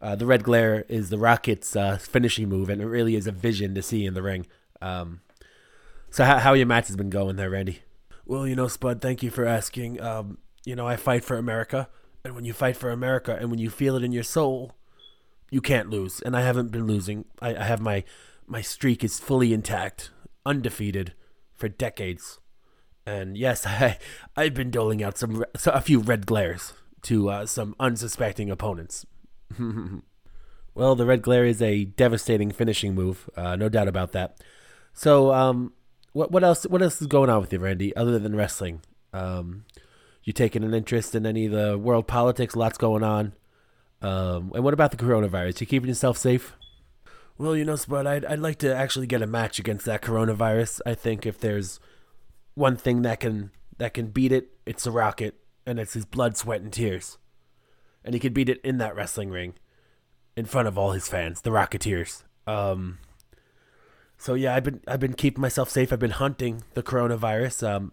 [0.00, 3.32] uh, the red glare is the Rockets' uh, finishing move, and it really is a
[3.32, 4.46] vision to see in the ring.
[4.80, 5.20] Um,
[6.10, 7.82] so, how how your match has been going there, Randy?
[8.24, 10.00] Well, you know, Spud, thank you for asking.
[10.00, 11.88] Um, you know, I fight for America,
[12.24, 14.74] and when you fight for America, and when you feel it in your soul,
[15.50, 16.20] you can't lose.
[16.20, 17.24] And I haven't been losing.
[17.40, 18.04] I, I have my
[18.46, 20.10] my streak is fully intact,
[20.46, 21.14] undefeated
[21.54, 22.38] for decades.
[23.06, 23.98] And yes, I
[24.36, 29.06] I've been doling out some a few red glares to uh, some unsuspecting opponents.
[30.74, 34.42] well, the red glare is a devastating finishing move, uh, no doubt about that.
[34.92, 35.72] So, um,
[36.12, 38.80] what what else what else is going on with you, Randy, other than wrestling?
[39.12, 39.64] Um,
[40.24, 42.54] you taking an interest in any of the world politics?
[42.54, 43.32] Lots going on.
[44.00, 45.60] Um, and what about the coronavirus?
[45.60, 46.54] You keeping yourself safe?
[47.36, 50.80] Well, you know, Spud, I'd, I'd like to actually get a match against that coronavirus.
[50.84, 51.78] I think if there's
[52.54, 56.36] one thing that can that can beat it, it's a rocket, and it's his blood,
[56.36, 57.18] sweat, and tears.
[58.04, 59.54] And he could beat it in that wrestling ring,
[60.36, 62.24] in front of all his fans, the Rocketeers.
[62.46, 62.98] Um,
[64.16, 65.92] so yeah, I've been I've been keeping myself safe.
[65.92, 67.68] I've been hunting the coronavirus.
[67.68, 67.92] Um,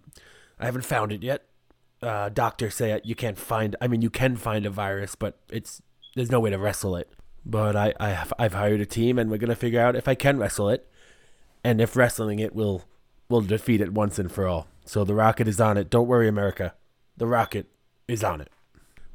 [0.59, 1.43] I haven't found it yet.
[2.01, 3.75] Uh, doctors say you can't find.
[3.79, 5.83] I mean, you can find a virus, but it's
[6.15, 7.09] there's no way to wrestle it.
[7.45, 10.15] But I, I have, I've hired a team, and we're gonna figure out if I
[10.15, 10.89] can wrestle it,
[11.63, 12.83] and if wrestling it will
[13.29, 14.67] will defeat it once and for all.
[14.85, 15.89] So the Rocket is on it.
[15.89, 16.73] Don't worry, America.
[17.17, 17.67] The Rocket
[18.07, 18.49] is on it.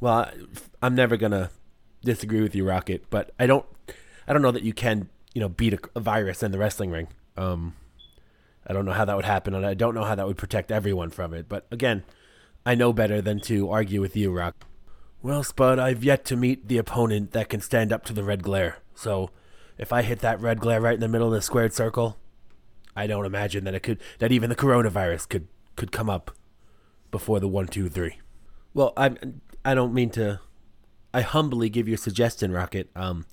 [0.00, 0.30] Well,
[0.82, 1.50] I'm never gonna
[2.02, 3.66] disagree with you, Rocket, but I don't
[4.28, 6.90] I don't know that you can you know beat a, a virus in the wrestling
[6.90, 7.08] ring.
[7.36, 7.74] Um,
[8.66, 10.70] I don't know how that would happen, and I don't know how that would protect
[10.70, 11.48] everyone from it.
[11.48, 12.04] But again,
[12.64, 14.66] I know better than to argue with you, Rock.
[15.22, 18.42] Well, Spud, I've yet to meet the opponent that can stand up to the red
[18.42, 18.78] glare.
[18.94, 19.30] So,
[19.76, 22.16] if I hit that red glare right in the middle of the squared circle,
[22.96, 26.30] I don't imagine that it could that even the coronavirus could could come up
[27.10, 28.18] before the one, two, three.
[28.72, 29.14] Well, I
[29.62, 30.40] I don't mean to.
[31.12, 32.88] I humbly give you a suggestion, Rocket.
[32.96, 33.26] Um,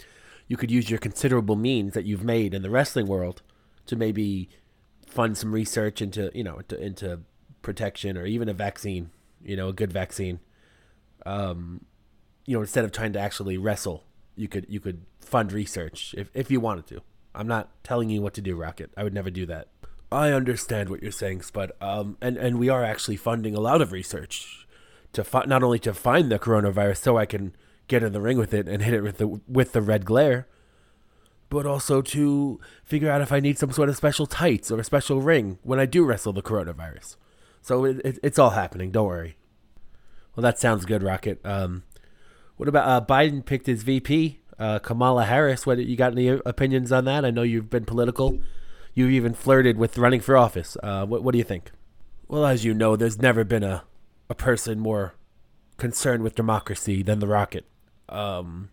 [0.48, 3.44] you could use your considerable means that you've made in the wrestling world
[3.86, 4.50] to maybe
[5.06, 7.20] fund some research into you know into, into
[7.62, 9.12] protection or even a vaccine.
[9.42, 10.40] You know, a good vaccine
[11.26, 11.86] um,
[12.46, 14.04] you know, instead of trying to actually wrestle,
[14.36, 17.02] you could you could fund research if if you wanted to.
[17.36, 18.92] I'm not telling you what to do, Rocket.
[18.98, 19.68] I would never do that.
[20.12, 21.72] I understand what you're saying, Spud.
[21.82, 24.68] Um, and and we are actually funding a lot of research
[25.14, 27.56] to fi- not only to find the coronavirus so I can
[27.88, 30.48] get in the ring with it and hit it with the with the red glare,
[31.50, 34.84] but also to figure out if I need some sort of special tights or a
[34.84, 37.16] special ring when I do wrestle the coronavirus.
[37.62, 38.92] So it, it, it's all happening.
[38.92, 39.36] Don't worry.
[40.38, 41.44] Well, that sounds good, Rocket.
[41.44, 41.82] Um,
[42.58, 45.66] what about uh, Biden picked his VP, uh, Kamala Harris?
[45.66, 47.26] What you got any opinions on that?
[47.26, 48.38] I know you've been political.
[48.94, 50.78] You've even flirted with running for office.
[50.84, 51.72] Uh, what, what do you think?
[52.28, 53.84] Well, as you know, there's never been a,
[54.30, 55.16] a person more
[55.78, 57.66] concerned with democracy than the Rocket.
[58.08, 58.70] Um,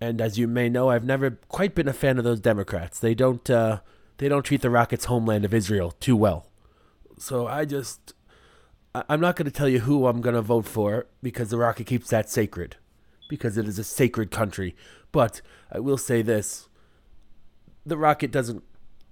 [0.00, 2.98] and as you may know, I've never quite been a fan of those Democrats.
[2.98, 3.80] They don't uh,
[4.16, 6.46] they don't treat the Rocket's homeland of Israel too well.
[7.18, 8.14] So I just
[8.94, 11.86] I'm not going to tell you who I'm going to vote for because the Rocket
[11.86, 12.76] keeps that sacred,
[13.28, 14.76] because it is a sacred country.
[15.12, 16.68] But I will say this:
[17.86, 18.62] the Rocket doesn't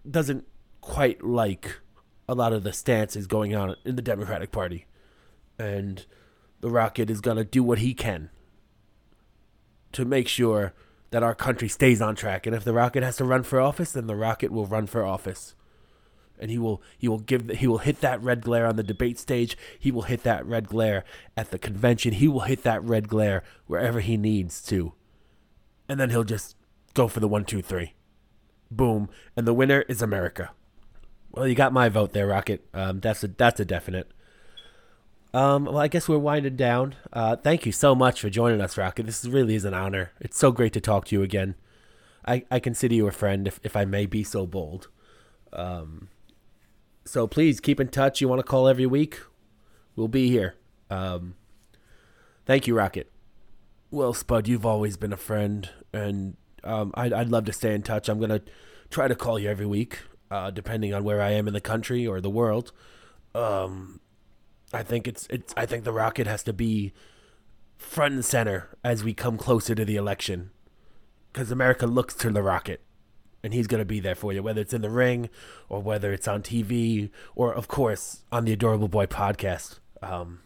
[0.08, 0.46] doesn't
[0.80, 1.80] quite like
[2.28, 4.86] a lot of the stances going on in the Democratic Party,
[5.58, 6.04] and
[6.60, 8.28] the Rocket is going to do what he can
[9.92, 10.74] to make sure
[11.10, 12.46] that our country stays on track.
[12.46, 15.04] And if the Rocket has to run for office, then the Rocket will run for
[15.04, 15.54] office
[16.40, 19.18] and he will he will give he will hit that red glare on the debate
[19.18, 19.56] stage.
[19.78, 21.04] He will hit that red glare
[21.36, 22.14] at the convention.
[22.14, 24.94] He will hit that red glare wherever he needs to,
[25.88, 26.56] and then he'll just
[26.94, 27.94] go for the one, two, three,
[28.70, 30.50] boom, and the winner is America.
[31.30, 32.66] Well, you got my vote there, Rocket.
[32.74, 34.10] Um, that's a that's a definite.
[35.32, 36.96] Um, well, I guess we're winding down.
[37.12, 39.06] Uh, thank you so much for joining us, Rocket.
[39.06, 40.10] This really is an honor.
[40.20, 41.54] It's so great to talk to you again.
[42.26, 44.88] I, I consider you a friend, if, if I may be so bold.
[45.52, 46.08] Um,
[47.04, 48.20] so please keep in touch.
[48.20, 49.20] You want to call every week?
[49.96, 50.54] We'll be here.
[50.88, 51.34] Um,
[52.46, 53.10] thank you, Rocket.
[53.90, 57.82] Well, Spud, you've always been a friend, and um, I'd, I'd love to stay in
[57.82, 58.08] touch.
[58.08, 58.42] I'm gonna
[58.88, 59.98] try to call you every week,
[60.30, 62.72] uh, depending on where I am in the country or the world.
[63.34, 64.00] Um,
[64.72, 65.52] I think it's it's.
[65.56, 66.92] I think the Rocket has to be
[67.76, 70.50] front and center as we come closer to the election,
[71.32, 72.80] because America looks to the Rocket
[73.42, 75.28] and he's going to be there for you, whether it's in the ring
[75.68, 79.78] or whether it's on TV or, of course, on the Adorable Boy podcast.
[80.02, 80.40] Um,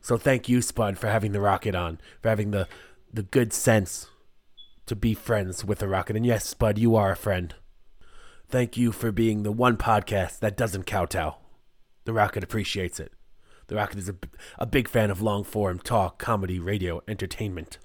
[0.00, 2.68] so thank you, Spud, for having the Rocket on, for having the
[3.12, 4.08] the good sense
[4.86, 6.16] to be friends with the Rocket.
[6.16, 7.54] And yes, Spud, you are a friend.
[8.48, 11.36] Thank you for being the one podcast that doesn't kowtow.
[12.04, 13.12] The Rocket appreciates it.
[13.66, 14.14] The Rocket is a,
[14.58, 17.78] a big fan of long form talk, comedy, radio, entertainment.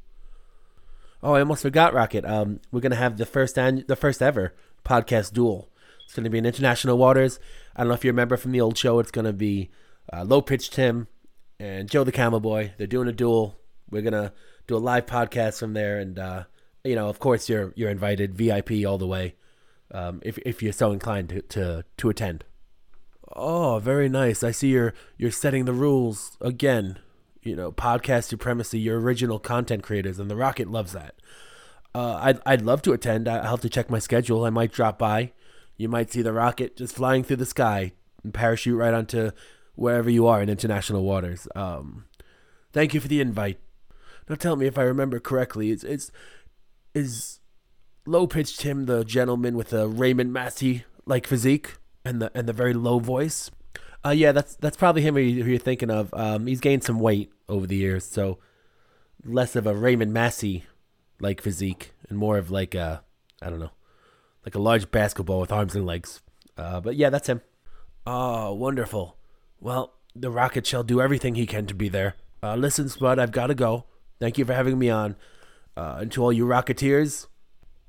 [1.24, 2.26] Oh, I almost forgot, Rocket.
[2.26, 5.70] Um, we're gonna have the first an- the first ever podcast duel.
[6.04, 7.40] It's gonna be in international waters.
[7.76, 9.00] I don't know if you remember from the old show.
[9.00, 9.70] It's gonna be
[10.12, 11.08] uh, Low Pitch Tim
[11.60, 12.74] and Joe the Camel Boy.
[12.78, 13.58] They're doing a duel.
[13.90, 14.34] We're gonna
[14.68, 16.44] do a live podcast from there, and uh,
[16.84, 19.36] you know, of course, you're you're invited, VIP all the way,
[19.92, 22.44] um, if if you're so inclined to to, to attend.
[23.36, 24.44] Oh, very nice.
[24.44, 27.00] I see you're you're setting the rules again.
[27.44, 28.80] You know, podcast supremacy.
[28.80, 31.16] Your original content creators, and the Rocket loves that.
[31.96, 33.28] Uh, I'd I'd love to attend.
[33.28, 34.46] I'll have to check my schedule.
[34.46, 35.34] I might drop by.
[35.78, 39.32] You might see the rocket just flying through the sky and parachute right onto
[39.76, 41.48] wherever you are in international waters.
[41.56, 42.06] Um,
[42.72, 43.60] thank you for the invite.
[44.30, 45.72] Now tell me if I remember correctly.
[45.72, 46.12] It's it's
[46.94, 47.40] is
[48.06, 51.76] Low Pitch Tim the gentleman with the Raymond Massey like physique
[52.06, 53.52] and the and the very low voice.
[54.06, 56.14] Uh, yeah, that's that's probably him who you- who you're thinking of.
[56.14, 58.40] Um, he's gained some weight over the years, so
[59.24, 60.66] less of a Raymond Massey
[61.20, 63.04] like physique and more of like a
[63.42, 63.72] I don't know,
[64.46, 66.22] like a large basketball with arms and legs.
[66.58, 67.42] Uh, but yeah, that's him.
[68.06, 69.18] Oh, wonderful.
[69.60, 72.16] Well, the Rocket shall do everything he can to be there.
[72.42, 73.86] Uh, listen, Spud, I've got to go.
[74.20, 75.16] Thank you for having me on.
[75.76, 77.28] Uh, and to all you Rocketeers,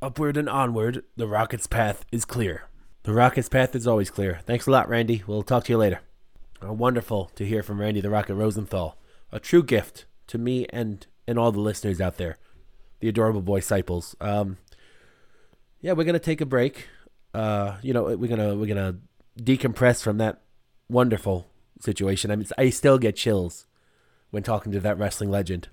[0.01, 2.69] upward and onward, the Rocket's path is clear.
[3.05, 4.41] The Rocket's path is always clear.
[4.47, 5.23] Thanks a lot, Randy.
[5.27, 6.01] We'll talk to you later.
[6.65, 8.97] Uh, wonderful to hear from Randy the Rocket Rosenthal.
[9.31, 12.39] A true gift to me and, and all the listeners out there,
[13.01, 14.17] the adorable boy disciples.
[14.23, 14.57] Um,
[15.83, 16.89] yeah, we're gonna take a break.
[17.35, 18.97] Uh, you know, we're gonna we're gonna
[19.39, 20.41] decompress from that
[20.89, 22.31] wonderful situation.
[22.31, 23.67] I mean, I still get chills
[24.31, 25.69] when talking to that wrestling legend.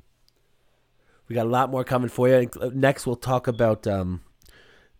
[1.29, 2.49] We got a lot more coming for you.
[2.73, 4.19] Next, we'll talk about um,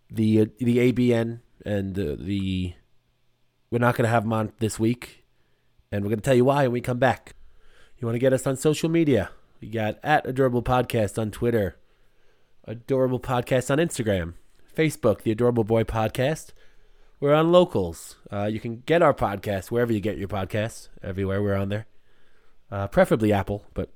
[0.09, 2.73] the uh, the ABN and the, the
[3.69, 5.23] we're not going to have them on this week,
[5.91, 7.35] and we're going to tell you why when we come back.
[7.97, 9.29] You want to get us on social media?
[9.61, 11.77] We got at Adorable Podcast on Twitter,
[12.65, 14.33] Adorable Podcast on Instagram,
[14.75, 16.49] Facebook, The Adorable Boy Podcast.
[17.19, 18.15] We're on locals.
[18.31, 20.89] Uh, you can get our podcast wherever you get your podcasts.
[21.03, 21.85] Everywhere we're on there.
[22.71, 23.89] Uh, preferably Apple, but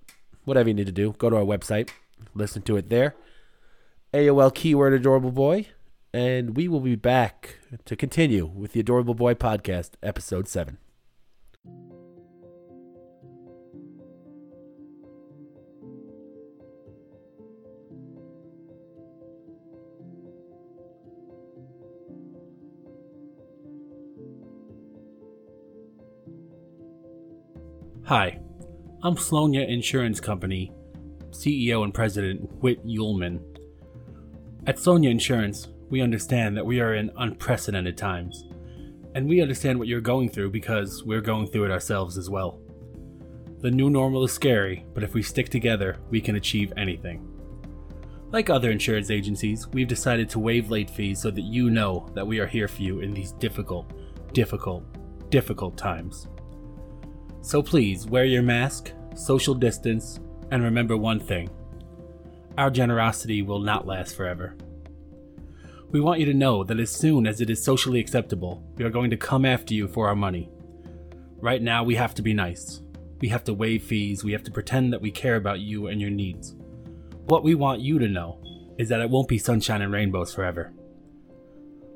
[0.43, 1.89] whatever you need to do, go to our website,
[2.33, 3.15] listen to it there.
[4.13, 5.67] AOL keyword adorable boy,
[6.15, 10.77] and we will be back to continue with the Adorable Boy podcast, episode seven.
[28.05, 28.39] Hi,
[29.03, 30.71] I'm Slonia Insurance Company,
[31.31, 33.41] CEO and President Whit Ullman.
[34.65, 38.45] At Slonia Insurance, we understand that we are in unprecedented times,
[39.13, 42.59] and we understand what you're going through because we're going through it ourselves as well.
[43.59, 47.27] The new normal is scary, but if we stick together, we can achieve anything.
[48.31, 52.27] Like other insurance agencies, we've decided to waive late fees so that you know that
[52.27, 53.91] we are here for you in these difficult,
[54.33, 54.83] difficult,
[55.29, 56.27] difficult times.
[57.41, 60.19] So please wear your mask, social distance,
[60.51, 61.49] and remember one thing
[62.57, 64.55] our generosity will not last forever.
[65.91, 68.89] We want you to know that as soon as it is socially acceptable, we are
[68.89, 70.49] going to come after you for our money.
[71.39, 72.81] Right now, we have to be nice.
[73.21, 76.01] We have to waive fees, we have to pretend that we care about you and
[76.01, 76.55] your needs.
[77.25, 78.39] What we want you to know
[78.77, 80.73] is that it won't be sunshine and rainbows forever.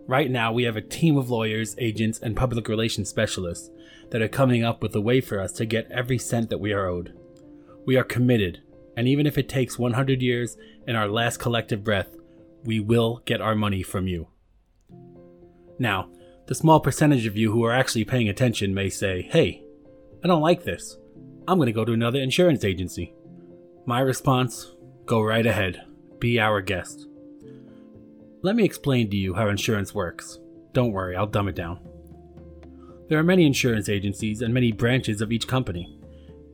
[0.08, 3.70] Right now, we have a team of lawyers, agents, and public relations specialists
[4.10, 6.74] that are coming up with a way for us to get every cent that we
[6.74, 7.14] are owed.
[7.86, 8.62] We are committed,
[8.98, 12.16] and even if it takes 100 years and our last collective breath,
[12.64, 14.28] we will get our money from you.
[15.78, 16.10] Now,
[16.48, 19.64] the small percentage of you who are actually paying attention may say, hey,
[20.24, 20.98] I don't like this.
[21.48, 23.14] I'm going to go to another insurance agency.
[23.86, 25.82] My response go right ahead,
[26.20, 27.08] be our guest.
[28.42, 30.40] Let me explain to you how insurance works.
[30.74, 31.80] Don't worry, I'll dumb it down.
[33.08, 36.00] There are many insurance agencies and many branches of each company.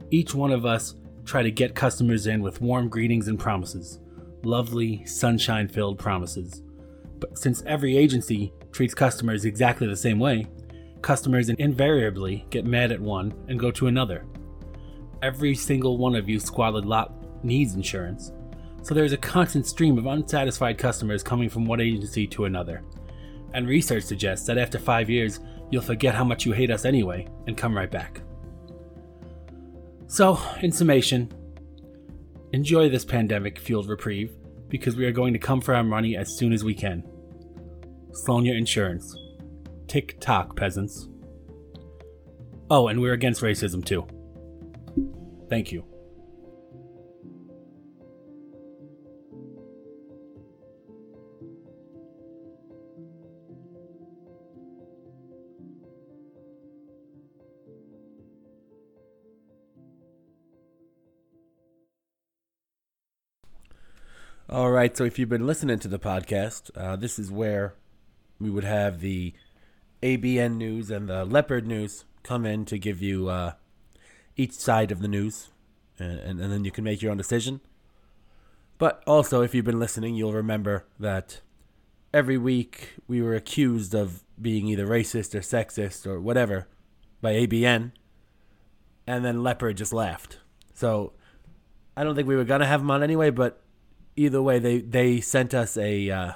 [0.10, 0.96] Each one of us
[1.26, 4.00] try to get customers in with warm greetings and promises,
[4.46, 6.62] lovely, sunshine filled promises.
[7.20, 10.48] But since every agency treats customers exactly the same way,
[11.02, 14.26] customers invariably get mad at one and go to another.
[15.22, 18.32] Every single one of you squalid lot needs insurance,
[18.82, 22.84] so there's a constant stream of unsatisfied customers coming from one agency to another.
[23.54, 25.40] And research suggests that after five years,
[25.72, 28.22] you'll forget how much you hate us anyway and come right back.
[30.08, 31.32] So, in summation,
[32.56, 34.34] enjoy this pandemic fueled reprieve
[34.70, 37.04] because we are going to come for our money as soon as we can.
[38.26, 39.14] Slonia Insurance,
[39.88, 41.10] TikTok peasants.
[42.70, 44.08] Oh, and we're against racism too.
[45.50, 45.84] Thank you.
[64.48, 67.74] All right, so if you've been listening to the podcast, uh, this is where
[68.40, 69.34] we would have the
[70.04, 73.54] ABN news and the Leopard news come in to give you uh,
[74.38, 75.50] each side of the news,
[75.98, 77.60] and, and, and then you can make your own decision.
[78.78, 81.42] But also, if you've been listening, you'll remember that
[82.14, 86.68] every week we were accused of being either racist or sexist or whatever
[87.20, 87.94] by ABN,
[89.08, 90.38] and then Leopard just laughed.
[90.76, 91.14] So
[91.98, 93.64] I don't think we were gonna have him on anyway, but
[94.16, 96.32] either way, they they sent us a uh,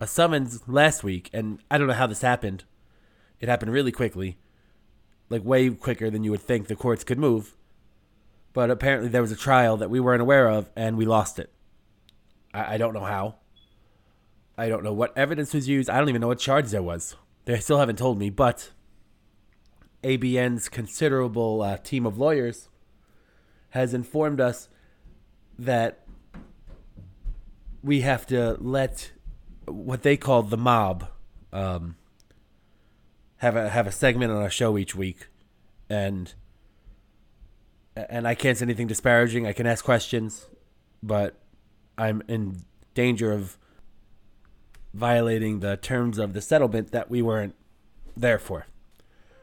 [0.00, 2.64] a summons last week, and I don't know how this happened.
[3.40, 4.38] It happened really quickly,
[5.28, 7.56] like way quicker than you would think the courts could move.
[8.52, 11.52] But apparently, there was a trial that we weren't aware of, and we lost it.
[12.52, 13.36] I, I don't know how.
[14.58, 15.88] I don't know what evidence was used.
[15.88, 17.16] I don't even know what charge there was.
[17.44, 18.72] They still haven't told me, but
[20.02, 22.68] ABN's considerable uh, team of lawyers
[23.70, 24.68] has informed us
[25.58, 26.00] that
[27.82, 29.12] we have to let
[29.66, 31.08] what they call the mob
[31.52, 31.96] um,
[33.38, 35.28] have a have a segment on our show each week,
[35.88, 36.34] and
[37.96, 39.46] and I can't say anything disparaging.
[39.46, 40.46] I can ask questions,
[41.02, 41.40] but
[41.96, 42.62] I'm in
[42.94, 43.56] danger of
[44.92, 47.54] violating the terms of the settlement that we weren't
[48.16, 48.66] there for.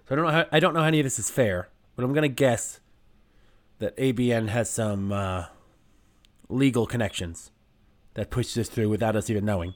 [0.08, 2.04] So I don't know how I don't know how any of this is fair, but
[2.04, 2.80] I'm gonna guess
[3.80, 5.46] that ABN has some uh,
[6.50, 7.52] legal connections
[8.18, 9.76] that pushed us through without us even knowing.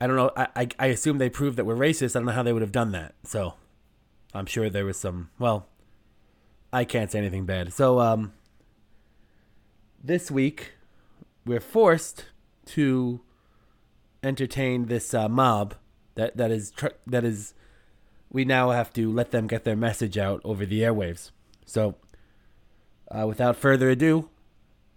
[0.00, 0.30] I don't know.
[0.34, 2.16] I, I, I assume they proved that we're racist.
[2.16, 3.14] I don't know how they would have done that.
[3.24, 3.54] So
[4.32, 5.28] I'm sure there was some.
[5.38, 5.66] Well,
[6.72, 7.74] I can't say anything bad.
[7.74, 8.32] So um,
[10.02, 10.72] this week
[11.44, 12.24] we're forced
[12.66, 13.20] to
[14.22, 15.74] entertain this uh, mob
[16.14, 17.52] that that is tr- that is.
[18.30, 21.32] We now have to let them get their message out over the airwaves.
[21.66, 21.96] So,
[23.10, 24.30] uh, without further ado,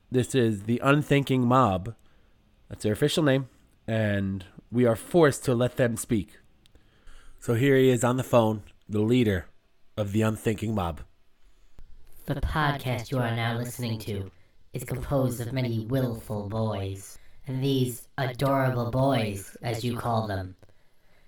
[0.10, 1.96] this is the Unthinking Mob.
[2.74, 3.50] That's their official name,
[3.86, 6.40] and we are forced to let them speak.
[7.40, 9.46] So here he is on the phone, the leader
[9.96, 11.02] of the Unthinking Mob.
[12.26, 14.32] The podcast you are now listening to
[14.74, 20.56] is composed of many willful boys, and these adorable boys, as you call them,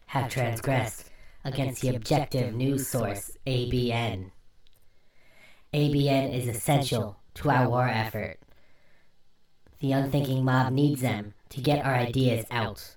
[0.08, 1.12] have transgressed
[1.43, 4.32] against the objective news source ABN.
[5.76, 8.39] ABN is essential to our war effort.
[9.80, 12.96] The unthinking mob needs them to get our ideas out.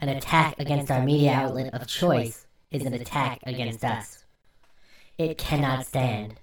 [0.00, 4.24] An attack against our media outlet of choice is an attack against us.
[5.16, 6.34] It cannot stand.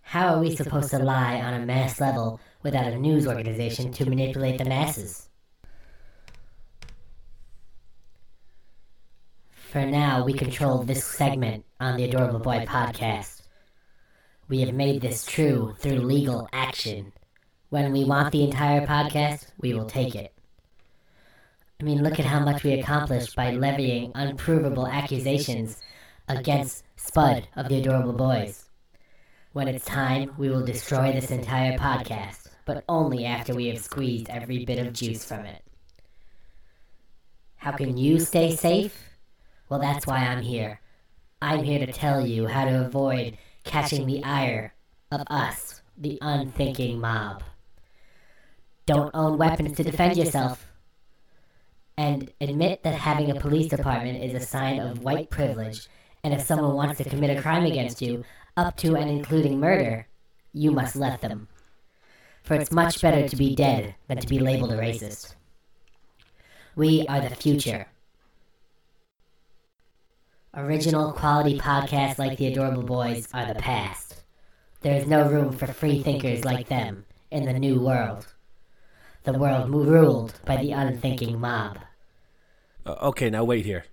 [0.00, 4.08] How are we supposed to lie on a mass level without a news organization to
[4.08, 5.28] manipulate the masses?
[9.52, 13.40] For now, we control this segment on the Adorable Boy podcast.
[14.48, 17.12] We have made this true through legal action.
[17.70, 20.34] When we want the entire podcast, we will take it.
[21.82, 25.80] I mean, look at how much we accomplished by levying unprovable accusations
[26.28, 28.66] against Spud of the Adorable Boys.
[29.52, 34.30] When it's time, we will destroy this entire podcast, but only after we have squeezed
[34.30, 35.64] every bit of juice from it.
[37.56, 38.96] How can you stay safe?
[39.68, 40.80] Well, that's why I'm here.
[41.40, 44.72] I'm here to tell you how to avoid catching the ire
[45.10, 47.42] of us, the unthinking mob.
[48.86, 50.68] Don't own weapons to defend yourself.
[51.96, 55.88] And admit that having a police department is a sign of white privilege,
[56.24, 58.24] and if someone wants to commit a crime against you,
[58.56, 60.06] up to and including murder,
[60.52, 61.48] you must let them.
[62.42, 65.34] For it's much better to be dead than to be labeled a racist.
[66.74, 67.86] We are the future.
[70.54, 74.22] Original quality podcasts like The Adorable Boys are the past.
[74.80, 78.31] There is no room for free thinkers like them in the new world.
[79.24, 81.78] The world ruled by the unthinking mob.
[82.84, 83.84] Uh, okay, now wait here.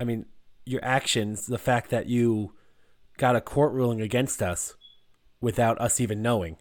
[0.00, 0.26] I mean,
[0.64, 2.52] your actions, the fact that you
[3.18, 4.74] got a court ruling against us
[5.40, 6.56] without us even knowing.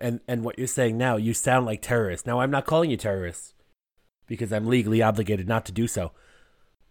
[0.00, 2.26] And and what you're saying now, you sound like terrorists.
[2.26, 3.54] Now, I'm not calling you terrorists
[4.26, 6.12] because I'm legally obligated not to do so.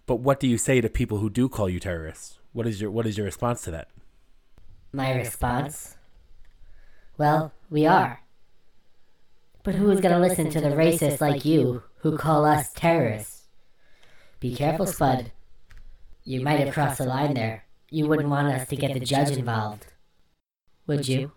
[0.08, 2.40] But what do you say to people who do call you terrorists?
[2.54, 3.90] What is your what is your response to that?
[4.92, 5.96] My response?
[7.18, 8.22] Well, we are.
[9.68, 13.50] But who is going to listen to the racists like you who call us terrorists?
[14.40, 15.34] Be careful, Spud.
[16.24, 17.66] You might have crossed the line there.
[17.90, 19.88] You wouldn't want us to get the judge involved.
[20.88, 21.34] Would you?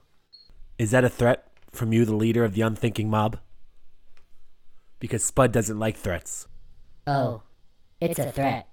[0.78, 3.40] Is that a threat from you, the leader of the unthinking mob?
[5.00, 6.46] Because Spud doesn't like threats.
[7.08, 7.42] Oh,
[8.00, 8.68] it's a threat.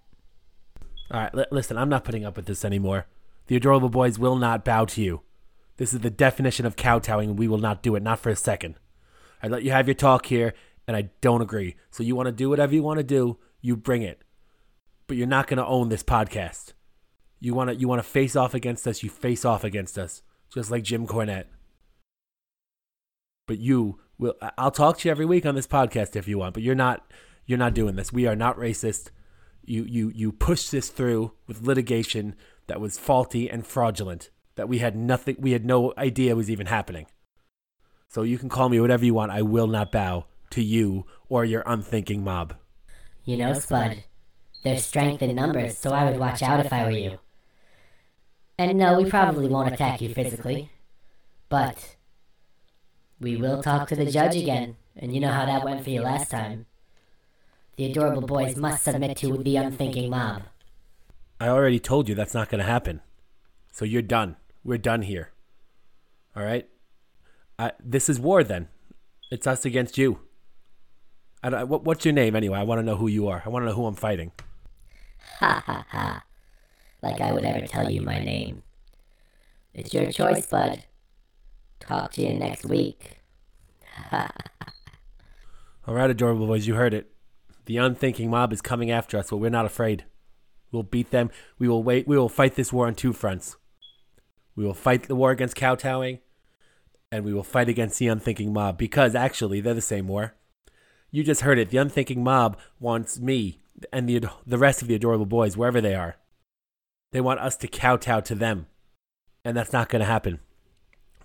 [1.09, 3.07] All right, li- listen, I'm not putting up with this anymore.
[3.47, 5.21] The adorable boys will not bow to you.
[5.77, 8.35] This is the definition of kowtowing, and we will not do it, not for a
[8.35, 8.75] second.
[9.41, 10.53] I let you have your talk here,
[10.87, 11.75] and I don't agree.
[11.91, 14.23] So you want to do whatever you want to do, you bring it.
[15.07, 16.73] But you're not going to own this podcast.
[17.39, 20.21] You want to you want to face off against us, you face off against us,
[20.53, 21.45] just like Jim Cornette.
[23.47, 26.53] But you will I'll talk to you every week on this podcast if you want,
[26.53, 27.11] but you're not
[27.45, 28.11] you're not doing this.
[28.11, 29.11] We are not racist
[29.67, 32.35] you you you pushed this through with litigation
[32.67, 36.67] that was faulty and fraudulent that we had nothing we had no idea was even
[36.67, 37.05] happening
[38.09, 41.43] so you can call me whatever you want i will not bow to you or
[41.45, 42.53] your unthinking mob
[43.25, 44.03] You know, Spud,
[44.63, 47.19] there's strength in numbers, so I would watch out if I were you.
[48.57, 50.71] And no, we probably won't attack you physically.
[51.49, 51.97] But
[53.19, 56.01] we will talk to the judge again, and you know how that went for you
[56.01, 56.65] last time.
[57.75, 60.43] The adorable boys must submit to the unthinking mob.
[61.41, 63.01] i already told you that's not going to happen
[63.71, 65.31] so you're done we're done here
[66.35, 66.65] all right
[67.59, 68.67] I, this is war then
[69.31, 70.19] it's us against you
[71.43, 73.49] I don't, what, what's your name anyway i want to know who you are i
[73.49, 74.31] want to know who i'm fighting
[75.39, 76.23] Ha ha ha.
[77.03, 78.63] Like I would ever tell you my name.
[79.73, 80.83] It's your choice, Bud.
[81.79, 83.19] Talk to you next week.
[84.11, 84.29] All
[85.93, 87.11] right, adorable boys, you heard it.
[87.65, 90.05] The unthinking mob is coming after us, but we're not afraid.
[90.71, 91.29] We'll beat them.
[91.59, 92.07] We will wait.
[92.07, 93.57] We will fight this war on two fronts.
[94.55, 96.19] We will fight the war against kowtowing,
[97.11, 100.33] and we will fight against the unthinking mob because actually they're the same war.
[101.11, 101.69] You just heard it.
[101.69, 103.59] The unthinking mob wants me
[103.93, 106.17] and the the rest of the adorable boys, wherever they are.
[107.11, 108.67] They want us to kowtow to them,
[109.45, 110.39] and that's not going to happen.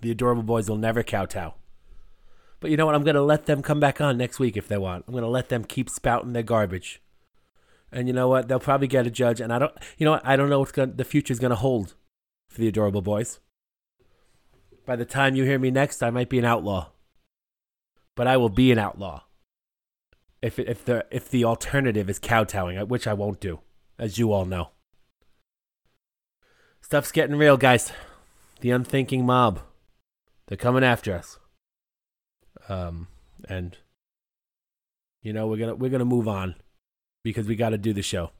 [0.01, 1.55] The adorable boys will never kowtow.
[2.59, 2.95] But you know what?
[2.95, 5.03] I'm going to let them come back on next week if they want.
[5.07, 7.01] I'm going to let them keep spouting their garbage.
[7.91, 8.47] And you know what?
[8.47, 9.41] They'll probably get a judge.
[9.41, 10.25] And I don't, you know what?
[10.25, 11.95] I don't know what the future is going to hold
[12.47, 13.39] for the adorable boys.
[14.85, 16.89] By the time you hear me next, I might be an outlaw.
[18.15, 19.23] But I will be an outlaw.
[20.41, 23.61] If, if the if the alternative is kowtowing, which I won't do,
[23.97, 24.71] as you all know.
[26.81, 27.93] Stuff's getting real, guys.
[28.59, 29.61] The unthinking mob.
[30.47, 31.39] They're coming after us
[32.69, 33.07] um,
[33.47, 33.77] and
[35.21, 36.55] you know we're gonna we're gonna move on
[37.23, 38.31] because we got to do the show.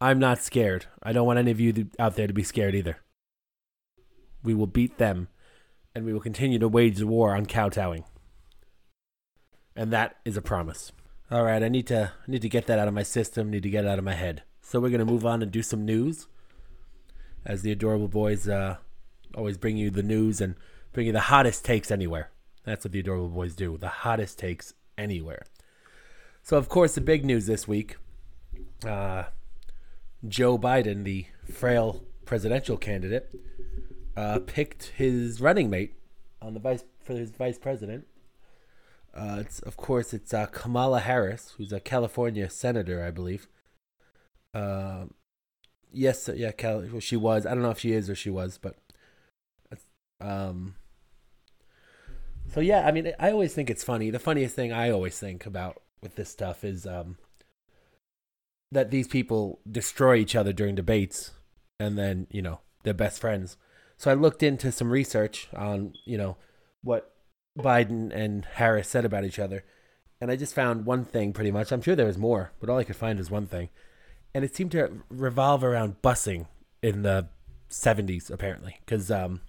[0.00, 0.86] I'm not scared.
[1.02, 2.98] I don't want any of you out there to be scared either.
[4.42, 5.28] We will beat them,
[5.96, 8.04] and we will continue to wage the war on kowtowing,
[9.74, 10.92] and that is a promise.
[11.30, 13.50] All right, I need to I need to get that out of my system.
[13.50, 14.42] Need to get it out of my head.
[14.60, 16.26] So we're gonna move on and do some news,
[17.46, 18.76] as the adorable boys uh,
[19.34, 20.56] always bring you the news and
[20.92, 22.30] bring you the hottest takes anywhere.
[22.64, 23.78] That's what the adorable boys do.
[23.78, 25.46] The hottest takes anywhere.
[26.42, 27.96] So, of course, the big news this week
[28.84, 29.24] uh,
[30.28, 33.30] Joe Biden, the frail presidential candidate,
[34.16, 35.94] uh, picked his running mate
[36.40, 38.06] on the vice for his vice president.
[39.14, 43.48] Uh, it's of course it's uh, Kamala Harris, who's a California senator, I believe.
[44.52, 45.06] Uh,
[45.92, 47.46] yes, yeah, Cal- well, she was.
[47.46, 48.76] I don't know if she is or she was, but
[50.20, 50.74] um,
[52.52, 54.10] so yeah, I mean, I always think it's funny.
[54.10, 57.18] The funniest thing I always think about with this stuff is um,
[58.72, 61.32] that these people destroy each other during debates,
[61.78, 63.56] and then you know they're best friends.
[63.96, 66.36] So I looked into some research on you know
[66.82, 67.12] what
[67.58, 69.64] Biden and Harris said about each other,
[70.20, 71.72] and I just found one thing pretty much.
[71.72, 73.70] I'm sure there was more, but all I could find was one thing,
[74.34, 76.46] and it seemed to revolve around busing
[76.82, 77.28] in the
[77.70, 79.40] 70s apparently, because um,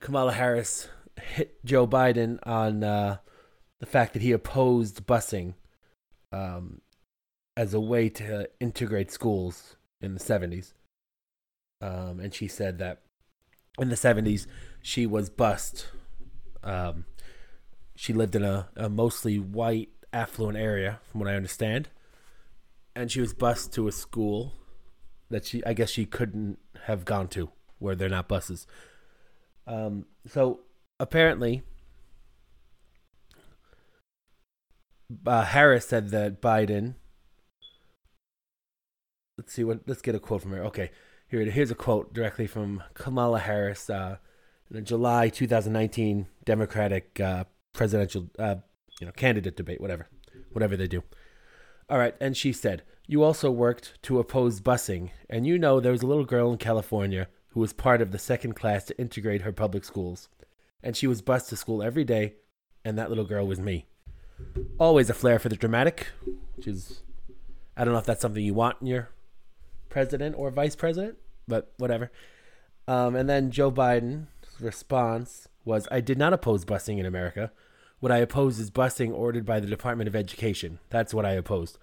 [0.00, 0.88] Kamala Harris
[1.20, 3.18] hit Joe Biden on uh,
[3.80, 5.54] the fact that he opposed busing
[6.32, 6.80] um,
[7.56, 10.72] as a way to integrate schools in the 70s.
[11.80, 13.02] Um, and she said that
[13.78, 14.46] in the 70s,
[14.82, 15.86] she was bused.
[16.62, 17.06] Um,
[17.96, 21.88] she lived in a, a mostly white, affluent area, from what I understand.
[22.94, 24.52] And she was bused to a school
[25.30, 28.66] that she, I guess, she couldn't have gone to where they're not buses.
[29.66, 30.60] Um, so
[31.00, 31.62] apparently,
[35.26, 36.94] uh, Harris said that Biden.
[39.38, 39.80] Let's see what.
[39.86, 40.64] Let's get a quote from her.
[40.64, 40.90] Okay,
[41.32, 44.16] here here's a quote directly from Kamala Harris uh,
[44.70, 48.56] in a July 2019 Democratic uh, presidential uh,
[49.00, 50.08] you know candidate debate, whatever,
[50.52, 51.02] whatever they do.
[51.88, 55.92] All right, and she said, You also worked to oppose busing, and you know there
[55.92, 59.40] was a little girl in California who was part of the second class to integrate
[59.40, 60.28] her public schools.
[60.82, 62.34] And she was bused to school every day,
[62.84, 63.86] and that little girl was me.
[64.78, 66.08] Always a flair for the dramatic,
[66.56, 67.02] which is,
[67.74, 69.08] I don't know if that's something you want in your
[69.88, 72.10] president or vice president, but whatever.
[72.88, 74.26] Um, and then Joe Biden's
[74.60, 77.52] response was, I did not oppose busing in America.
[78.00, 80.80] What I oppose is busing ordered by the Department of Education.
[80.90, 81.78] That's what I opposed.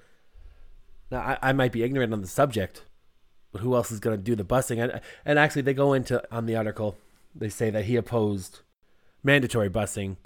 [1.09, 2.83] Now, I, I might be ignorant on the subject,
[3.51, 4.83] but who else is going to do the busing?
[4.83, 6.97] And, and actually, they go into on the article,
[7.33, 8.59] they say that he opposed
[9.23, 10.17] mandatory busing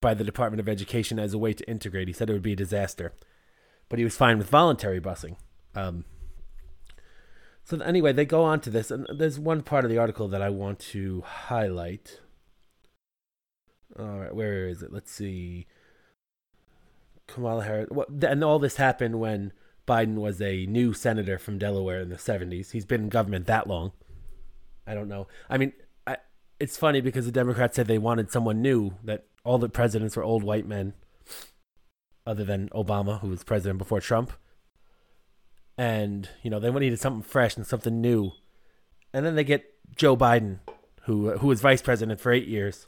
[0.00, 2.08] by the Department of Education as a way to integrate.
[2.08, 3.12] He said it would be a disaster,
[3.88, 5.36] but he was fine with voluntary busing.
[5.74, 6.04] Um,
[7.64, 10.42] so anyway, they go on to this, and there's one part of the article that
[10.42, 12.20] I want to highlight.
[13.98, 14.92] All right, where is it?
[14.92, 15.66] Let's see.
[17.26, 17.88] Kamala Harris.
[17.90, 19.52] What, and all this happened when
[19.86, 22.72] Biden was a new senator from Delaware in the 70s.
[22.72, 23.92] He's been in government that long.
[24.86, 25.28] I don't know.
[25.48, 25.72] I mean,
[26.06, 26.16] I,
[26.58, 30.24] it's funny because the Democrats said they wanted someone new, that all the presidents were
[30.24, 30.94] old white men,
[32.26, 34.32] other than Obama, who was president before Trump.
[35.82, 38.30] And, you know, they needed something fresh and something new.
[39.12, 39.64] And then they get
[39.96, 40.60] Joe Biden,
[41.06, 42.86] who who was vice president for eight years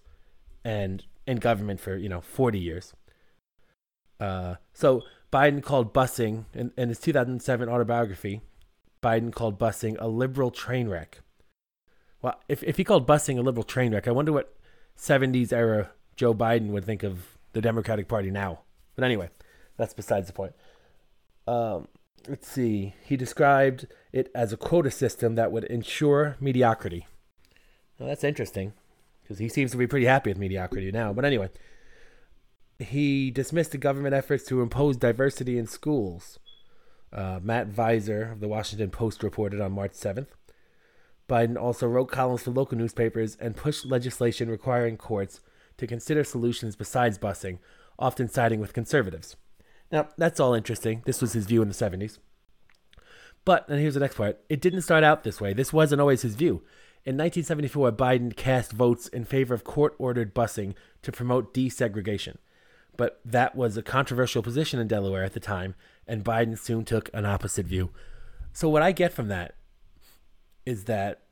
[0.64, 2.95] and in government for you know 40 years.
[4.20, 8.42] Uh, so Biden called busing in, in his 2007 autobiography.
[9.03, 11.20] Biden called busing a liberal train wreck.
[12.22, 14.55] Well, if if he called busing a liberal train wreck, I wonder what
[14.97, 18.61] 70s era Joe Biden would think of the Democratic Party now.
[18.95, 19.30] But anyway,
[19.76, 20.53] that's besides the point.
[21.49, 21.88] Um,
[22.29, 22.95] let's see.
[23.05, 27.07] He described it as a quota system that would ensure mediocrity.
[27.99, 28.72] Well, that's interesting
[29.22, 31.12] because he seems to be pretty happy with mediocrity now.
[31.12, 31.51] But anyway,
[32.79, 36.39] he dismissed the government efforts to impose diversity in schools.
[37.12, 40.29] Uh, Matt Viser of the Washington Post reported on March 7th.
[41.29, 45.41] Biden also wrote columns for local newspapers and pushed legislation requiring courts
[45.79, 47.59] to consider solutions besides busing,
[47.99, 49.37] often siding with conservatives.
[49.91, 51.03] Now, that's all interesting.
[51.05, 52.18] This was his view in the 70s.
[53.45, 55.53] But, and here's the next part it didn't start out this way.
[55.53, 56.62] This wasn't always his view.
[57.07, 62.37] In 1974, Biden cast votes in favor of court ordered busing to promote desegregation.
[62.97, 65.74] But that was a controversial position in Delaware at the time,
[66.07, 67.91] and Biden soon took an opposite view.
[68.53, 69.57] So, what I get from that
[70.64, 71.22] is that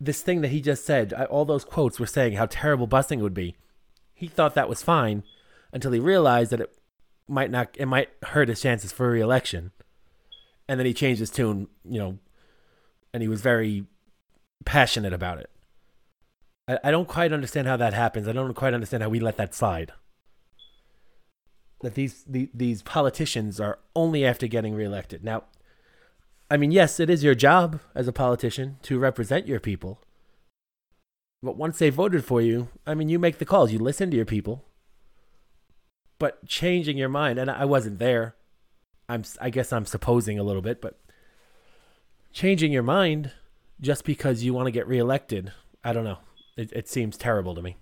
[0.00, 3.34] this thing that he just said, all those quotes were saying how terrible busing would
[3.34, 3.56] be.
[4.14, 5.22] He thought that was fine
[5.72, 6.74] until he realized that it
[7.28, 9.72] might not, it might hurt his chances for reelection.
[10.68, 12.18] And then he changed his tune, you know,
[13.12, 13.84] and he was very
[14.64, 15.50] passionate about it.
[16.68, 18.28] I, I don't quite understand how that happens.
[18.28, 19.92] I don't quite understand how we let that slide.
[21.80, 25.24] That these the, these politicians are only after getting reelected.
[25.24, 25.44] Now,
[26.50, 30.00] I mean, yes, it is your job as a politician to represent your people.
[31.42, 33.72] But once they voted for you, I mean, you make the calls.
[33.72, 34.64] You listen to your people.
[36.22, 38.36] But changing your mind, and I wasn't there.
[39.08, 41.00] I'm, I guess I'm supposing a little bit, but
[42.32, 43.32] changing your mind
[43.80, 45.52] just because you want to get reelected,
[45.82, 46.18] I don't know.
[46.56, 47.76] It, it seems terrible to me.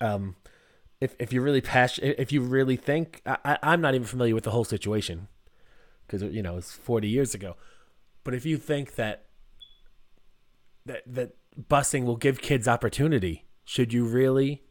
[0.00, 0.36] Um,
[1.00, 4.44] if if you're really passionate, if you really think, I, I'm not even familiar with
[4.44, 5.26] the whole situation
[6.06, 7.56] because you know it's 40 years ago.
[8.22, 9.24] But if you think that
[10.86, 14.62] that that busing will give kids opportunity, should you really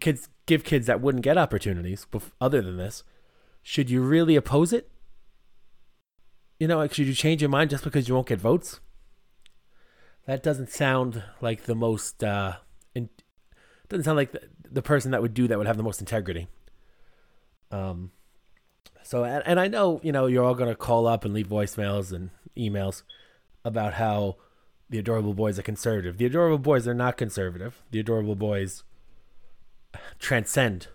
[0.00, 2.06] kids give kids that wouldn't get opportunities
[2.40, 3.04] other than this?
[3.62, 4.90] Should you really oppose it?
[6.58, 8.80] You know, like, should you change your mind just because you won't get votes?
[10.26, 12.22] That doesn't sound like the most.
[12.22, 12.54] Uh,
[12.94, 13.08] in,
[13.88, 16.48] doesn't sound like the, the person that would do that would have the most integrity.
[17.70, 18.12] Um.
[19.02, 22.12] So and, and I know you know you're all gonna call up and leave voicemails
[22.12, 23.02] and emails
[23.64, 24.36] about how
[24.88, 26.18] the adorable boys are conservative.
[26.18, 27.82] The adorable boys are not conservative.
[27.90, 28.82] The adorable boys
[30.18, 30.88] transcend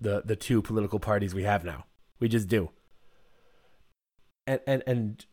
[0.00, 1.84] the the two political parties we have now.
[2.18, 2.70] We just do.
[4.46, 5.26] And and and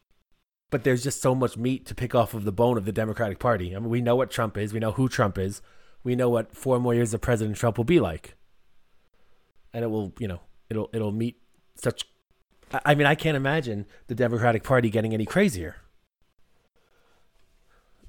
[0.70, 3.40] but there's just so much meat to pick off of the bone of the Democratic
[3.40, 3.76] Party.
[3.76, 5.62] I mean, we know what Trump is, we know who Trump is,
[6.04, 8.36] we know what four more years of President Trump will be like,
[9.74, 11.42] and it will, you know, it'll it'll meet
[11.76, 12.06] such.
[12.84, 15.78] I mean, I can't imagine the Democratic Party getting any crazier.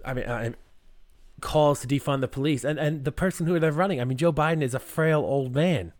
[0.04, 0.54] I mean, I,
[1.40, 4.00] calls to defund the police, and and the person who they're running.
[4.00, 5.92] I mean, Joe Biden is a frail old man,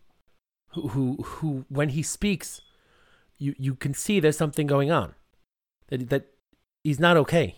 [0.71, 2.61] who who who when he speaks,
[3.39, 5.15] you you can see there's something going on.
[5.89, 6.27] That that
[6.85, 7.57] he's not okay.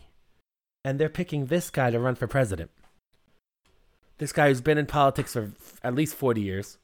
[0.84, 2.70] And they're picking this guy to run for president.
[4.16, 5.52] This guy who's been in politics for
[5.82, 6.78] at least 40 years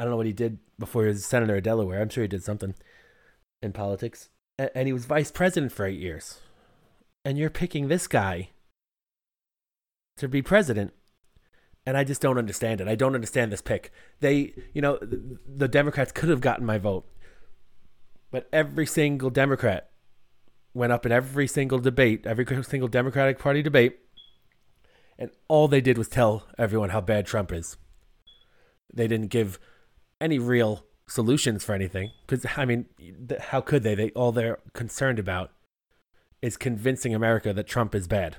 [0.00, 2.00] I don't know what he did before he was senator of Delaware.
[2.00, 2.74] I'm sure he did something
[3.60, 4.30] in politics.
[4.58, 6.40] And he was vice president for eight years.
[7.22, 8.48] And you're picking this guy
[10.20, 10.92] to be president.
[11.86, 12.88] And I just don't understand it.
[12.88, 13.90] I don't understand this pick.
[14.20, 17.06] They, you know, the Democrats could have gotten my vote.
[18.30, 19.90] But every single Democrat
[20.72, 23.98] went up in every single debate, every single Democratic Party debate,
[25.18, 27.76] and all they did was tell everyone how bad Trump is.
[28.92, 29.58] They didn't give
[30.20, 32.86] any real solutions for anything because I mean,
[33.40, 33.94] how could they?
[33.94, 35.52] They all they're concerned about
[36.40, 38.36] is convincing America that Trump is bad,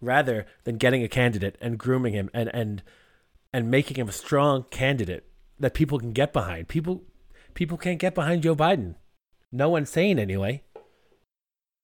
[0.00, 2.82] rather than getting a candidate and grooming him and and
[3.52, 5.24] and making him a strong candidate
[5.58, 6.68] that people can get behind.
[6.68, 7.02] People
[7.54, 8.96] people can't get behind Joe Biden.
[9.50, 10.62] No one's saying anyway.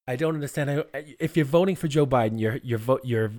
[0.07, 3.31] I don't understand how if you're voting for Joe Biden, you're you're vote you're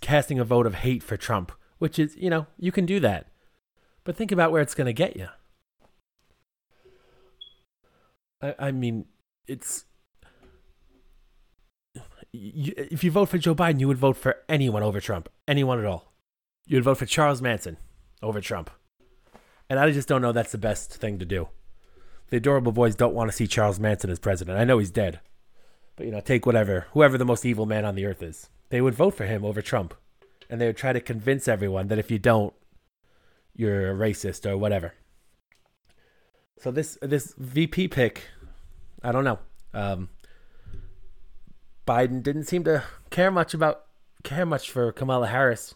[0.00, 3.28] casting a vote of hate for Trump, which is you know you can do that,
[4.04, 5.28] but think about where it's going to get you.
[8.40, 9.06] I I mean
[9.46, 9.84] it's
[12.32, 15.78] you, if you vote for Joe Biden, you would vote for anyone over Trump, anyone
[15.78, 16.12] at all.
[16.66, 17.76] You would vote for Charles Manson
[18.22, 18.70] over Trump,
[19.68, 21.48] and I just don't know that's the best thing to do.
[22.30, 24.58] The adorable boys don't want to see Charles Manson as president.
[24.58, 25.20] I know he's dead.
[25.96, 28.48] But you know, take whatever, whoever the most evil man on the earth is.
[28.70, 29.94] They would vote for him over Trump.
[30.48, 32.52] And they would try to convince everyone that if you don't,
[33.54, 34.94] you're a racist or whatever.
[36.58, 38.22] So this this VP pick,
[39.02, 39.38] I don't know.
[39.74, 40.08] Um,
[41.92, 43.84] Biden didn't seem to care much about
[44.24, 45.74] care much for Kamala Harris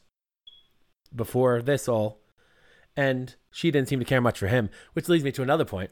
[1.15, 2.21] before this all,
[2.97, 5.91] and she didn't seem to care much for him, which leads me to another point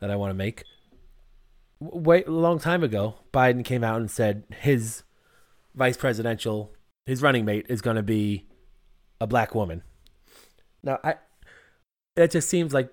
[0.00, 0.64] that I want to make
[1.78, 5.04] wait a long time ago, Biden came out and said his
[5.72, 6.74] vice presidential,
[7.06, 8.48] his running mate is going to be
[9.20, 9.82] a black woman.
[10.82, 11.14] Now, I
[12.16, 12.90] it just seems like,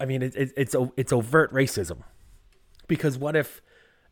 [0.00, 2.02] I mean, it, it, it's it's overt racism,
[2.88, 3.62] because what if,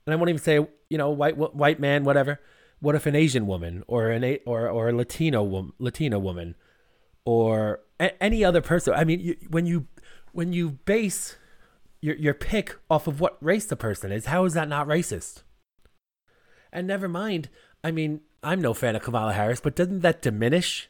[0.06, 2.40] and I won't even say you know white wh- white man whatever.
[2.80, 6.56] What if an Asian woman or an a, or or a Latino woman, Latina woman,
[7.24, 8.94] or a, any other person?
[8.94, 9.86] I mean, you, when you
[10.32, 11.36] when you base
[12.02, 14.26] your your pick off of what race the person is.
[14.26, 15.42] How is that not racist?
[16.72, 17.48] And never mind.
[17.84, 20.88] I mean, I'm no fan of Kamala Harris, but doesn't that diminish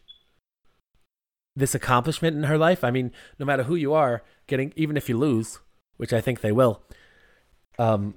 [1.54, 2.82] this accomplishment in her life?
[2.82, 5.58] I mean, no matter who you are, getting even if you lose,
[5.98, 6.82] which I think they will,
[7.78, 8.14] um,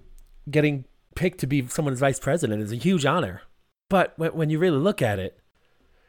[0.50, 0.86] getting
[1.16, 3.42] picked to be someone's vice president is a huge honor.
[3.90, 5.40] But when, when you really look at it,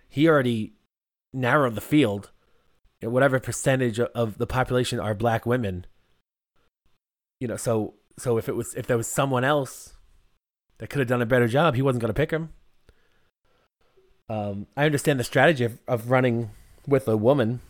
[0.09, 0.75] he already
[1.33, 2.31] narrowed the field.
[3.03, 5.87] Whatever percentage of- of the population are black women
[7.41, 9.95] you know, so so if it was if there was someone else
[10.79, 12.51] that could have done a better job, he wasn't going to pick him.
[14.29, 16.51] Um, I understand the strategy of, of running
[16.87, 17.61] with a woman,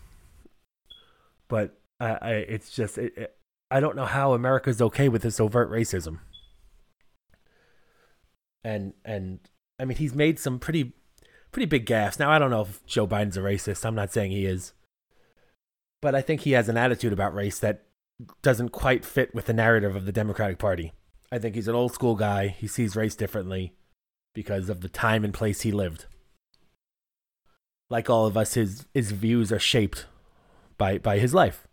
[1.49, 3.37] but I, I it's just it, it,
[3.71, 6.21] I don't know how America's okay with this overt racism.
[8.67, 9.39] And and
[9.79, 10.93] I mean, he's made some pretty
[11.53, 12.19] pretty big gaffes.
[12.19, 13.85] Now I don't know if Joe Biden's a racist.
[13.87, 14.73] I'm not saying he is,
[16.03, 17.85] but I think he has an attitude about race that
[18.43, 20.93] doesn't quite fit with the narrative of the Democratic Party.
[21.31, 22.49] I think he's an old school guy.
[22.49, 23.73] He sees race differently
[24.35, 26.07] because of the time and place he lived.
[27.89, 30.07] Like all of us, his his views are shaped
[30.77, 31.69] by by his life.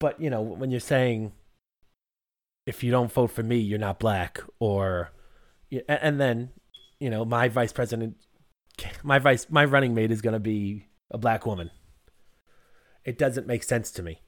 [0.00, 1.32] But you know, when you're saying
[2.64, 5.10] if you don't vote for me, you're not black, or
[5.70, 6.50] yeah, and then
[6.98, 8.16] you know my vice president,
[9.02, 11.70] my vice my running mate is going to be a black woman.
[13.04, 14.22] It doesn't make sense to me.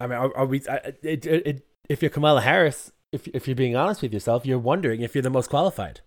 [0.00, 0.62] I mean, are, are we?
[0.68, 4.58] I, it, it, if you're Kamala Harris, if if you're being honest with yourself, you're
[4.58, 6.00] wondering if you're the most qualified.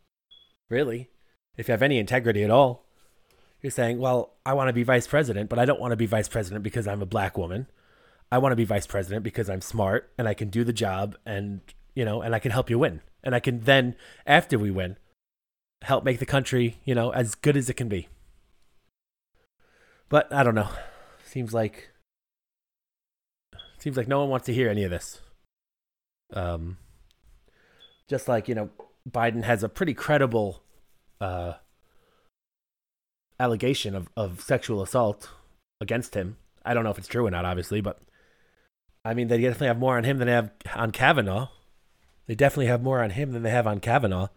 [0.69, 1.09] Really,
[1.57, 2.85] if you have any integrity at all,
[3.61, 6.05] you're saying, "Well, I want to be vice president, but I don't want to be
[6.05, 7.67] vice president because I'm a black woman.
[8.31, 11.17] I want to be vice president because I'm smart and I can do the job,
[11.25, 11.61] and
[11.95, 14.97] you know, and I can help you win, and I can then, after we win,
[15.81, 18.07] help make the country, you know, as good as it can be."
[20.09, 20.69] But I don't know.
[21.25, 21.91] Seems like
[23.81, 25.21] Seems like no one wants to hear any of this.
[26.33, 26.77] Um,
[28.07, 28.69] just like you know,
[29.09, 30.61] Biden has a pretty credible
[31.19, 31.53] uh,
[33.39, 35.29] allegation of, of sexual assault
[35.81, 36.37] against him.
[36.63, 37.99] I don't know if it's true or not, obviously, but
[39.03, 41.47] I mean, they definitely have more on him than they have on Kavanaugh.
[42.31, 44.29] They definitely have more on him than they have on Kavanaugh.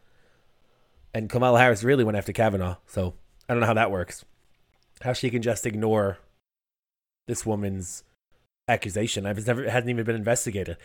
[1.14, 3.14] And Kamala Harris really went after Kavanaugh, so
[3.48, 4.24] I don't know how that works.
[5.02, 6.18] How she can just ignore
[7.28, 8.02] this woman's
[8.66, 9.26] accusation.
[9.26, 10.76] I've never it hasn't even been investigated.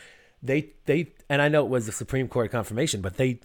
[0.43, 3.39] They they and I know it was a Supreme Court confirmation, but they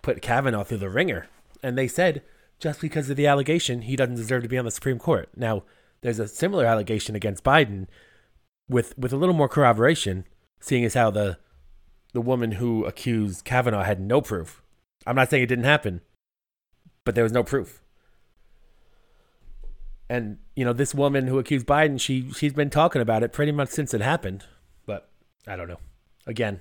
[0.00, 1.26] put Kavanaugh through the ringer,
[1.60, 2.22] and they said
[2.60, 5.28] just because of the allegation, he doesn't deserve to be on the Supreme Court.
[5.34, 5.64] Now,
[6.02, 7.88] there's a similar allegation against Biden
[8.68, 10.24] with with a little more corroboration,
[10.60, 11.38] seeing as how the
[12.18, 14.60] the woman who accused Kavanaugh had no proof.
[15.06, 16.00] I'm not saying it didn't happen,
[17.04, 17.80] but there was no proof.
[20.10, 23.52] And you know, this woman who accused Biden, she she's been talking about it pretty
[23.52, 24.46] much since it happened.
[24.84, 25.08] But
[25.46, 25.78] I don't know.
[26.26, 26.58] Again,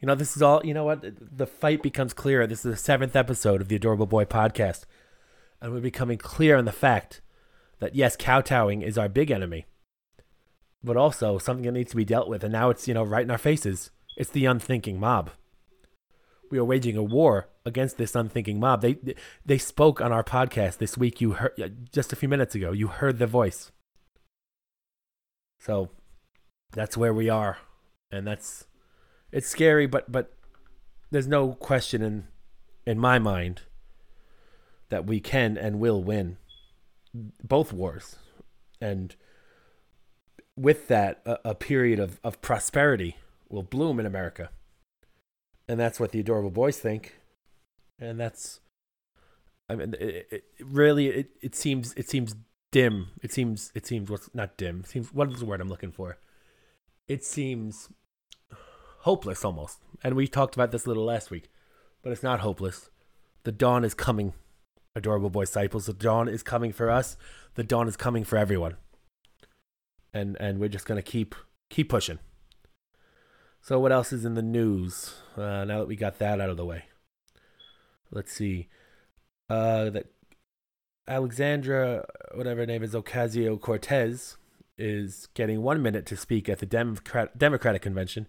[0.00, 0.66] you know, this is all.
[0.66, 1.04] You know what?
[1.38, 2.48] The fight becomes clearer.
[2.48, 4.84] This is the seventh episode of the Adorable Boy podcast,
[5.60, 7.20] and we're becoming clear on the fact
[7.78, 9.66] that yes, kowtowing is our big enemy,
[10.82, 12.42] but also something that needs to be dealt with.
[12.42, 13.92] And now it's you know right in our faces.
[14.18, 15.30] It's the unthinking mob.
[16.50, 18.82] We are waging a war against this unthinking mob.
[18.82, 18.98] They
[19.46, 21.20] they spoke on our podcast this week.
[21.20, 22.72] You heard just a few minutes ago.
[22.72, 23.70] You heard the voice.
[25.60, 25.90] So
[26.72, 27.58] that's where we are,
[28.10, 28.66] and that's
[29.30, 30.32] it's scary, but but
[31.12, 32.26] there's no question in
[32.84, 33.62] in my mind
[34.88, 36.38] that we can and will win
[37.14, 38.16] both wars,
[38.80, 39.14] and
[40.56, 43.16] with that, a, a period of, of prosperity
[43.48, 44.50] will bloom in America,
[45.68, 47.20] and that's what the adorable boys think,
[47.98, 48.60] and that's.
[49.70, 52.34] I mean, it, it really, it, it seems it seems
[52.72, 53.08] dim.
[53.22, 54.80] It seems it seems what's not dim.
[54.80, 56.18] It seems what is the word I'm looking for?
[57.06, 57.88] It seems
[59.00, 59.78] hopeless almost.
[60.02, 61.50] And we talked about this a little last week,
[62.02, 62.90] but it's not hopeless.
[63.44, 64.34] The dawn is coming,
[64.94, 65.86] adorable boy disciples.
[65.86, 67.16] The dawn is coming for us.
[67.54, 68.76] The dawn is coming for everyone.
[70.12, 71.34] And and we're just gonna keep
[71.70, 72.18] keep pushing.
[73.68, 75.12] So what else is in the news?
[75.36, 76.84] Uh, now that we got that out of the way,
[78.10, 78.68] let's see.
[79.50, 80.06] Uh, that
[81.06, 84.38] Alexandra, whatever her name is, Ocasio Cortez,
[84.78, 88.26] is getting one minute to speak at the Democrat- Democratic convention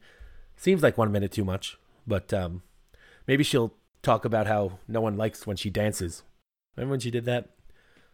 [0.58, 2.64] Seems like one minute too much, but um,
[3.26, 6.24] maybe she'll talk about how no one likes when she dances.
[6.76, 7.52] Remember when she did that?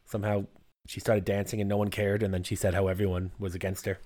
[0.05, 0.45] Somehow
[0.85, 3.87] she started dancing and no one cared, and then she said how everyone was against
[3.87, 3.97] her.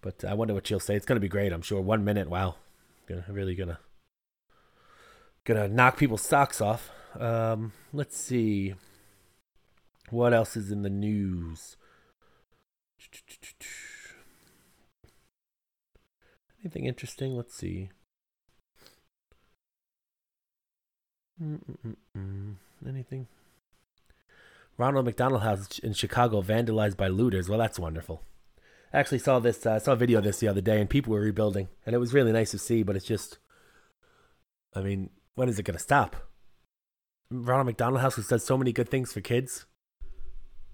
[0.00, 0.94] But I wonder what she'll say.
[0.94, 1.80] It's gonna be great, I'm sure.
[1.80, 2.56] One minute, wow,
[3.06, 3.78] gonna really gonna
[5.44, 6.90] gonna knock people's socks off.
[7.18, 8.74] Um, let's see.
[10.10, 11.76] What else is in the news?
[16.62, 17.36] Anything interesting?
[17.36, 17.90] Let's see.
[21.42, 22.54] Mm-mm-mm.
[22.86, 23.26] Anything?
[24.76, 27.48] Ronald McDonald House in Chicago vandalized by looters.
[27.48, 28.22] Well, that's wonderful.
[28.92, 29.64] Actually saw this.
[29.66, 31.94] Uh, I saw a video of this the other day, and people were rebuilding, and
[31.94, 32.82] it was really nice to see.
[32.82, 33.38] But it's just,
[34.74, 36.16] I mean, when is it going to stop?
[37.30, 39.66] Ronald McDonald House, who does so many good things for kids,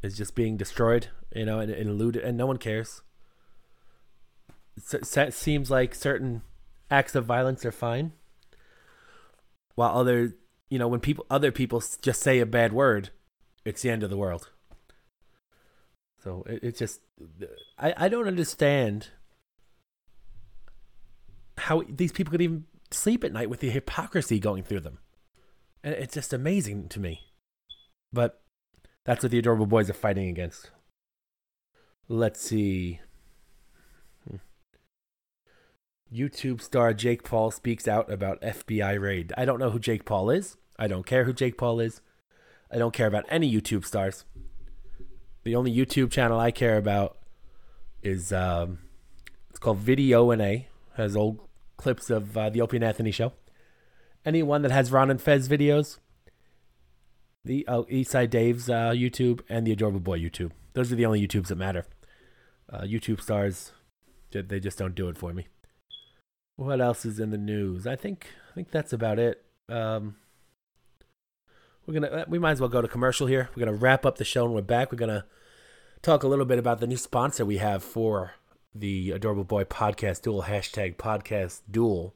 [0.03, 3.03] is just being destroyed, you know, and, and looted, and no one cares
[4.77, 6.43] it seems like certain
[6.91, 8.13] acts of violence are fine,
[9.75, 10.35] while other,
[10.69, 13.11] you know, when people other people just say a bad word,
[13.65, 14.51] it's the end of the world.
[16.25, 17.01] So it, it's just,
[17.79, 19.09] I I don't understand
[21.59, 24.99] how these people could even sleep at night with the hypocrisy going through them.
[25.83, 27.21] And it's just amazing to me.
[28.13, 28.41] But
[29.05, 30.71] that's what the adorable boys are fighting against.
[32.09, 33.01] Let's see.
[34.29, 34.37] Hmm.
[36.13, 39.33] YouTube star Jake Paul speaks out about FBI raid.
[39.37, 40.57] I don't know who Jake Paul is.
[40.79, 42.01] I don't care who Jake Paul is.
[42.71, 44.25] I don't care about any YouTube stars.
[45.45, 47.19] The only YouTube channel I care about
[48.03, 48.79] is um,
[49.51, 50.69] it's called Video and A.
[50.97, 51.41] Has old
[51.77, 53.33] clips of uh, the Opie and Anthony show.
[54.25, 55.99] Anyone that has Ron and Fez videos,
[57.45, 60.53] the oh, Eastside Dave's uh, YouTube and the Adorable Boy YouTube.
[60.73, 61.85] Those are the only YouTubes that matter.
[62.73, 63.73] Uh, YouTube stars,
[64.31, 65.49] they just don't do it for me.
[66.57, 67.87] What else is in the news?
[67.87, 69.45] I think I think that's about it.
[69.69, 70.17] Um,
[71.87, 73.51] we're gonna uh, we might as well go to commercial here.
[73.55, 74.91] We're gonna wrap up the show and we're back.
[74.93, 75.27] We're gonna
[76.03, 78.35] talk a little bit about the new sponsor we have for
[78.75, 82.15] the Adorable Boy Podcast Duel hashtag Podcast Duel.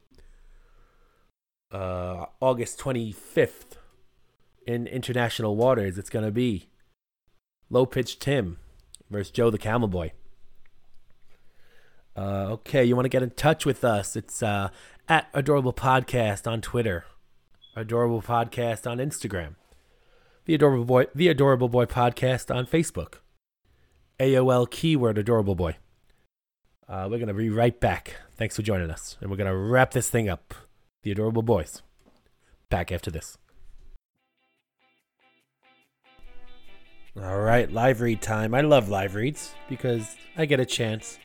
[1.70, 3.78] Uh, August twenty fifth
[4.66, 5.98] in international waters.
[5.98, 6.70] It's gonna be
[7.70, 8.58] Low Pitch Tim
[9.10, 10.12] versus Joe the Camel Boy.
[12.16, 14.16] Uh, okay, you want to get in touch with us?
[14.16, 14.70] It's uh,
[15.08, 17.04] at Adorable Podcast on Twitter,
[17.78, 19.54] Adorable Podcast on Instagram,
[20.46, 23.18] the Adorable Boy, the Adorable Boy Podcast on Facebook,
[24.18, 25.76] AOL keyword Adorable Boy.
[26.88, 28.16] Uh, we're gonna be right back.
[28.36, 30.54] Thanks for joining us, and we're gonna wrap this thing up.
[31.04, 31.82] The Adorable Boys.
[32.68, 33.38] Back after this.
[37.16, 38.54] All right, live read time.
[38.54, 41.20] I love live reads because I get a chance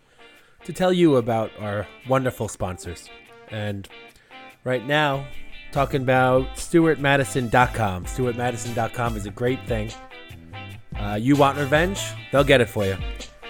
[0.65, 3.09] to tell you about our wonderful sponsors.
[3.49, 3.89] And
[4.63, 5.25] right now,
[5.74, 8.05] talking about StuartMadison.com.
[8.05, 9.91] StuartMadison.com is a great thing.
[10.95, 11.99] Uh, you want revenge?
[12.32, 12.95] They'll get it for you.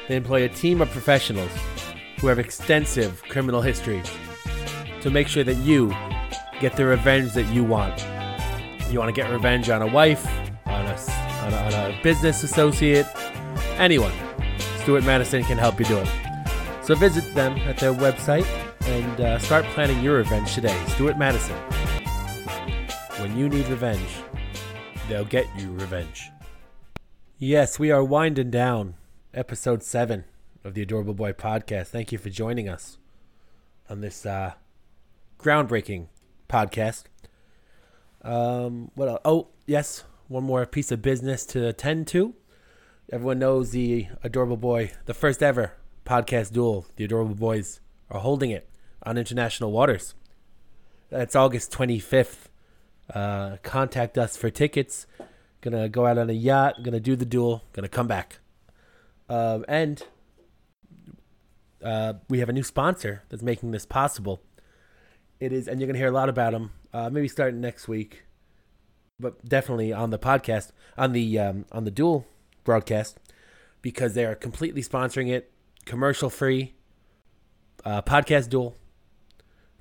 [0.07, 1.51] They employ a team of professionals
[2.19, 4.09] who have extensive criminal histories
[5.01, 5.93] to make sure that you
[6.61, 8.05] get the revenge that you want.
[8.89, 10.25] You want to get revenge on a wife,
[10.65, 10.95] on a,
[11.43, 13.05] on a, on a business associate,
[13.77, 14.13] anyone.
[14.81, 16.09] Stuart Madison can help you do it.
[16.83, 18.45] So visit them at their website
[18.81, 20.81] and uh, start planning your revenge today.
[20.87, 21.57] Stuart Madison.
[23.23, 24.17] When you need revenge,
[25.07, 26.29] they'll get you revenge.
[27.37, 28.95] Yes, we are winding down
[29.33, 30.25] episode seven
[30.65, 31.87] of the Adorable Boy podcast.
[31.87, 32.97] Thank you for joining us
[33.89, 34.55] on this uh,
[35.39, 36.07] groundbreaking
[36.49, 37.03] podcast.
[38.23, 39.21] Um, what else?
[39.23, 42.35] Oh, yes, one more piece of business to attend to.
[43.09, 46.87] Everyone knows the Adorable Boy, the first ever podcast duel.
[46.97, 48.67] The Adorable Boys are holding it
[49.03, 50.13] on international waters.
[51.09, 52.49] That's August 25th.
[53.13, 55.07] Uh, contact us for tickets.
[55.61, 56.83] Gonna go out on a yacht.
[56.83, 57.63] Gonna do the duel.
[57.73, 58.39] Gonna come back.
[59.29, 60.03] Um, and
[61.83, 64.41] uh, we have a new sponsor that's making this possible.
[65.39, 66.71] It is, and you're gonna hear a lot about them.
[66.93, 68.23] Uh, maybe starting next week,
[69.19, 72.25] but definitely on the podcast, on the um, on the duel
[72.63, 73.17] broadcast,
[73.81, 75.51] because they are completely sponsoring it,
[75.85, 76.73] commercial free.
[77.83, 78.77] Uh, podcast duel,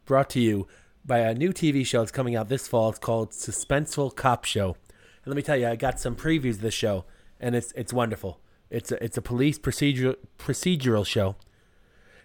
[0.07, 0.67] brought to you
[1.05, 2.91] by a new TV show that's coming out this fall.
[2.91, 4.77] It's called Suspenseful Cop Show.
[5.25, 7.05] And let me tell you, I got some previews of this show,
[7.41, 8.41] and it's it's wonderful.
[8.71, 11.37] It's a, it's a police procedural procedural show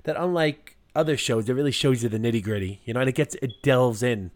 [0.04, 2.82] that, unlike other shows, it really shows you the nitty gritty.
[2.86, 4.32] You know, and it gets it delves in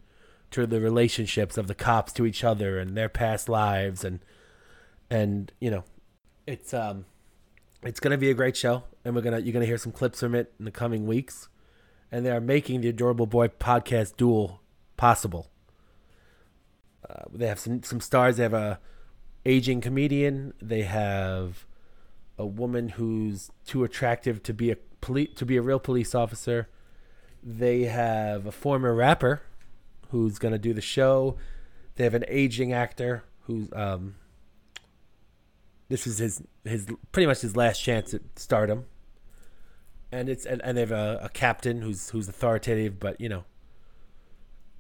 [0.52, 4.20] to the relationships of the cops to each other and their past lives, and
[5.10, 5.84] and you know,
[6.46, 7.06] it's um,
[7.84, 10.36] it's gonna be a great show, and we're gonna you're gonna hear some clips from
[10.36, 11.48] it in the coming weeks
[12.12, 14.62] and they are making the Adorable Boy podcast duel
[14.98, 15.50] possible.
[17.10, 18.38] Uh, they have some some stars.
[18.38, 18.80] They have a
[19.46, 20.54] aging comedian.
[20.62, 21.66] They have
[22.38, 26.68] a woman who's too attractive to be a police to be a real police officer.
[27.42, 29.42] They have a former rapper
[30.10, 31.38] who's gonna do the show.
[31.96, 34.16] They have an aging actor who's um.
[35.90, 38.86] This is his his pretty much his last chance at stardom
[40.12, 43.46] and it's and, and they have a, a captain who's who's authoritative, but you know,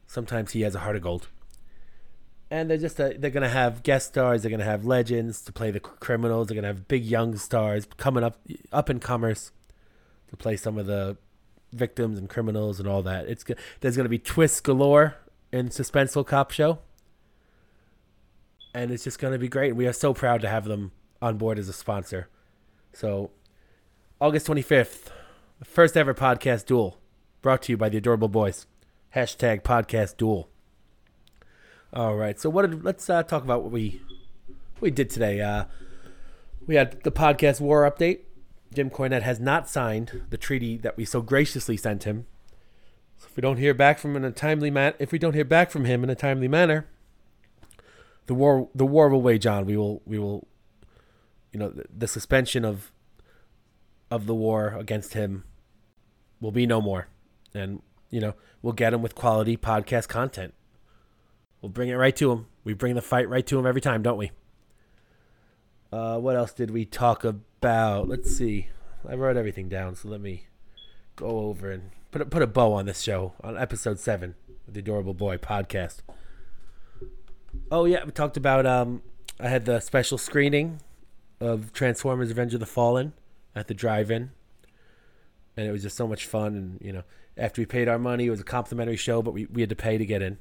[0.08, 1.30] sometimes he has a heart of gold.
[2.50, 4.42] And they're just a, they're gonna have guest stars.
[4.42, 6.48] They're gonna have legends to play the criminals.
[6.48, 8.38] They're gonna have big young stars coming up
[8.74, 9.52] up and comers
[10.30, 11.18] to play some of the
[11.72, 13.28] victims and criminals and all that.
[13.30, 13.46] It's
[13.80, 15.16] there's gonna be twists galore
[15.54, 16.80] in suspenseful cop show,
[18.74, 19.74] and it's just gonna be great.
[19.78, 22.28] We are so proud to have them on board as a sponsor.
[22.92, 23.32] So,
[24.20, 25.10] August twenty fifth,
[25.64, 26.98] first ever podcast duel
[27.42, 28.66] brought to you by the Adorable Boys.
[29.16, 30.50] Hashtag podcast duel.
[31.94, 34.02] All right, so what did, let's uh, talk about what we
[34.80, 35.42] we did today.
[35.42, 35.66] Uh,
[36.66, 38.22] we had the podcast war update.
[38.74, 42.26] Jim Cornette has not signed the treaty that we so graciously sent him.
[43.18, 45.36] So if we don't hear back from him in a timely man, if we don't
[45.36, 46.88] hear back from him in a timely manner,
[48.26, 49.66] the war the war will wage on.
[49.66, 50.48] We will we will,
[51.52, 52.92] you know, the, the suspension of
[54.10, 55.44] of the war against him
[56.42, 57.08] will be no more.
[57.54, 60.54] And, you know, we'll get him with quality podcast content.
[61.62, 62.48] We'll bring it right to him.
[62.64, 64.32] We bring the fight right to him every time, don't we?
[65.94, 68.08] Uh, what else did we talk about?
[68.08, 68.68] Let's see.
[69.08, 70.48] I wrote everything down, so let me
[71.16, 74.36] go over and put a, put a bow on this show on episode seven
[74.68, 75.98] of the Adorable Boy podcast.
[77.70, 78.66] Oh yeah, we talked about.
[78.66, 79.02] Um,
[79.40, 80.82] I had the special screening
[81.40, 83.14] of Transformers: Revenge of the Fallen
[83.56, 84.32] at the drive-in
[85.58, 86.56] and it was just so much fun.
[86.56, 87.04] And you know,
[87.38, 89.76] after we paid our money, it was a complimentary show, but we, we had to
[89.76, 90.38] pay to get in,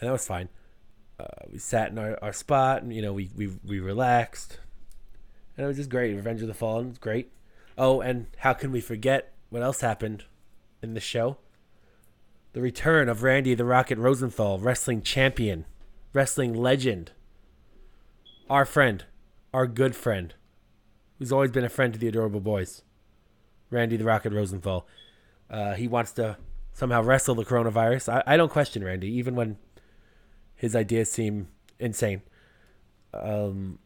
[0.00, 0.48] and that was fine.
[1.18, 4.60] Uh, we sat in our, our spot, and you know, we, we we relaxed,
[5.56, 6.14] and it was just great.
[6.14, 7.32] Revenge of the Fallen was great.
[7.76, 10.24] Oh, and how can we forget what else happened
[10.82, 11.38] in the show?
[12.52, 15.64] The return of Randy the Rocket Rosenthal, wrestling champion,
[16.12, 17.12] wrestling legend,
[18.50, 19.04] our friend,
[19.52, 20.34] our good friend,
[21.18, 22.82] who's always been a friend to the Adorable Boys.
[23.70, 24.86] Randy the Rocket Rosenthal.
[25.50, 26.36] Uh, he wants to
[26.72, 28.12] somehow wrestle the coronavirus.
[28.12, 29.58] I, I don't question Randy, even when
[30.54, 31.48] his ideas seem
[31.78, 32.22] insane.
[33.12, 33.78] Um,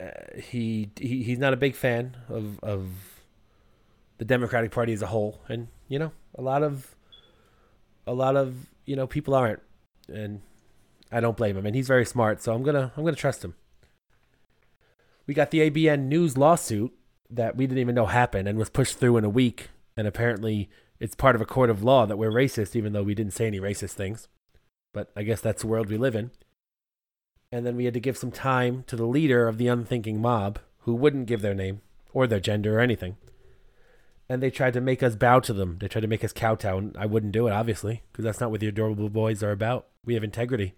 [0.00, 2.86] uh, he, he he's not a big fan of of
[4.18, 6.94] the Democratic Party as a whole, and you know a lot of
[8.06, 8.54] a lot of
[8.86, 9.60] you know people aren't,
[10.08, 10.40] and
[11.10, 11.66] I don't blame him.
[11.66, 13.54] And he's very smart, so I'm gonna I'm gonna trust him.
[15.26, 16.92] We got the ABN News lawsuit
[17.34, 19.68] that we didn't even know happened and was pushed through in a week.
[19.96, 20.70] And apparently,
[21.00, 23.46] it's part of a court of law that we're racist, even though we didn't say
[23.46, 24.28] any racist things.
[24.92, 26.30] But I guess that's the world we live in.
[27.50, 30.58] And then we had to give some time to the leader of the unthinking mob,
[30.80, 31.80] who wouldn't give their name
[32.12, 33.16] or their gender or anything.
[34.28, 35.76] And they tried to make us bow to them.
[35.78, 38.50] They tried to make us kowtow, and I wouldn't do it, obviously, because that's not
[38.50, 39.86] what the adorable boys are about.
[40.04, 40.74] We have integrity.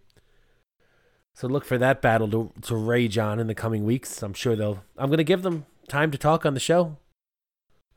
[1.34, 4.22] So look for that battle to, to rage on in the coming weeks.
[4.22, 4.84] I'm sure they'll.
[4.96, 6.96] I'm going to give them time to talk on the show.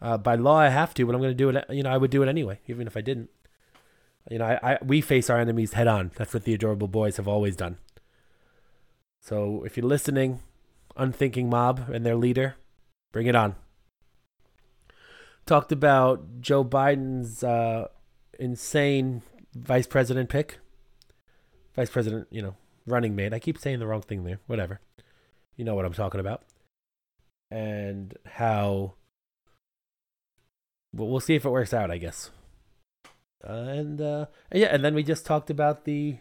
[0.01, 1.65] Uh, by law, I have to, but I'm going to do it.
[1.69, 3.29] You know, I would do it anyway, even if I didn't.
[4.29, 6.11] You know, I, I we face our enemies head on.
[6.15, 7.77] That's what the adorable boys have always done.
[9.21, 10.41] So if you're listening,
[10.95, 12.55] unthinking mob and their leader,
[13.11, 13.55] bring it on.
[15.45, 17.87] Talked about Joe Biden's uh,
[18.37, 19.21] insane
[19.55, 20.59] vice president pick.
[21.75, 23.33] Vice president, you know, running mate.
[23.33, 24.39] I keep saying the wrong thing there.
[24.47, 24.81] Whatever.
[25.55, 26.43] You know what I'm talking about.
[27.49, 28.95] And how.
[30.93, 32.31] Well, we'll see if it works out, I guess.
[33.43, 36.17] And uh, yeah, and then we just talked about the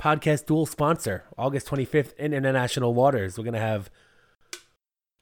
[0.00, 3.36] podcast duel sponsor, August 25th in international waters.
[3.36, 3.90] We're gonna have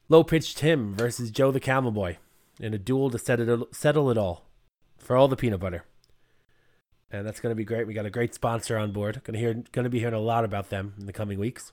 [0.08, 2.18] Low Pitch Tim versus Joe the Camel Boy
[2.60, 4.46] in a duel to set it, settle it all
[4.98, 5.84] for all the peanut butter.
[7.10, 7.86] And that's gonna be great.
[7.86, 9.22] We got a great sponsor on board.
[9.24, 11.72] Gonna hear, gonna be hearing a lot about them in the coming weeks.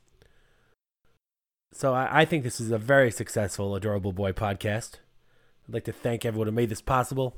[1.76, 5.00] So I, I think this is a very successful Adorable Boy podcast.
[5.68, 7.36] I'd like to thank everyone who made this possible.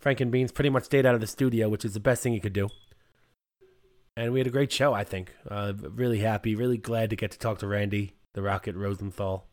[0.00, 2.32] Frank and Beans pretty much stayed out of the studio, which is the best thing
[2.32, 2.70] he could do.
[4.16, 5.32] And we had a great show, I think.
[5.48, 9.46] Uh, really happy, really glad to get to talk to Randy, the Rocket Rosenthal.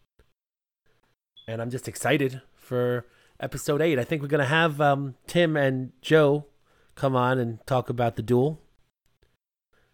[1.48, 3.06] And I'm just excited for
[3.40, 4.00] episode eight.
[4.00, 6.48] I think we're going to have um, Tim and Joe
[6.96, 8.60] come on and talk about the duel.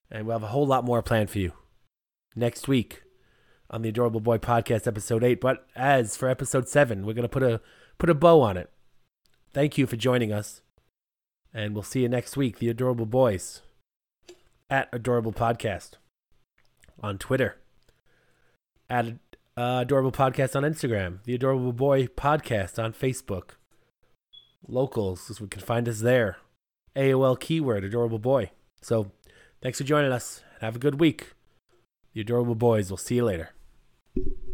[0.09, 1.51] And we'll have a whole lot more planned for you
[2.33, 3.03] next week
[3.71, 5.41] on the Adorable Boy podcast, episode eight.
[5.41, 7.61] But as for episode seven, we're to put a
[7.97, 8.69] put a bow on it.
[9.53, 10.61] Thank you for joining us.
[11.53, 13.61] And we'll see you next week, the Adorable Boys,
[14.69, 15.91] at Adorable Podcast
[17.01, 17.57] on Twitter,
[18.89, 19.07] at
[19.57, 23.51] uh, Adorable Podcast on Instagram, the Adorable Boy Podcast on Facebook,
[24.65, 26.37] locals, so we can find us there.
[26.95, 28.51] AOL keyword, Adorable Boy.
[28.81, 29.11] So
[29.61, 30.41] thanks for joining us.
[30.55, 31.33] And have a good week.
[32.13, 32.89] The Adorable Boys.
[32.89, 33.51] We'll see you later.
[34.15, 34.50] Thank you.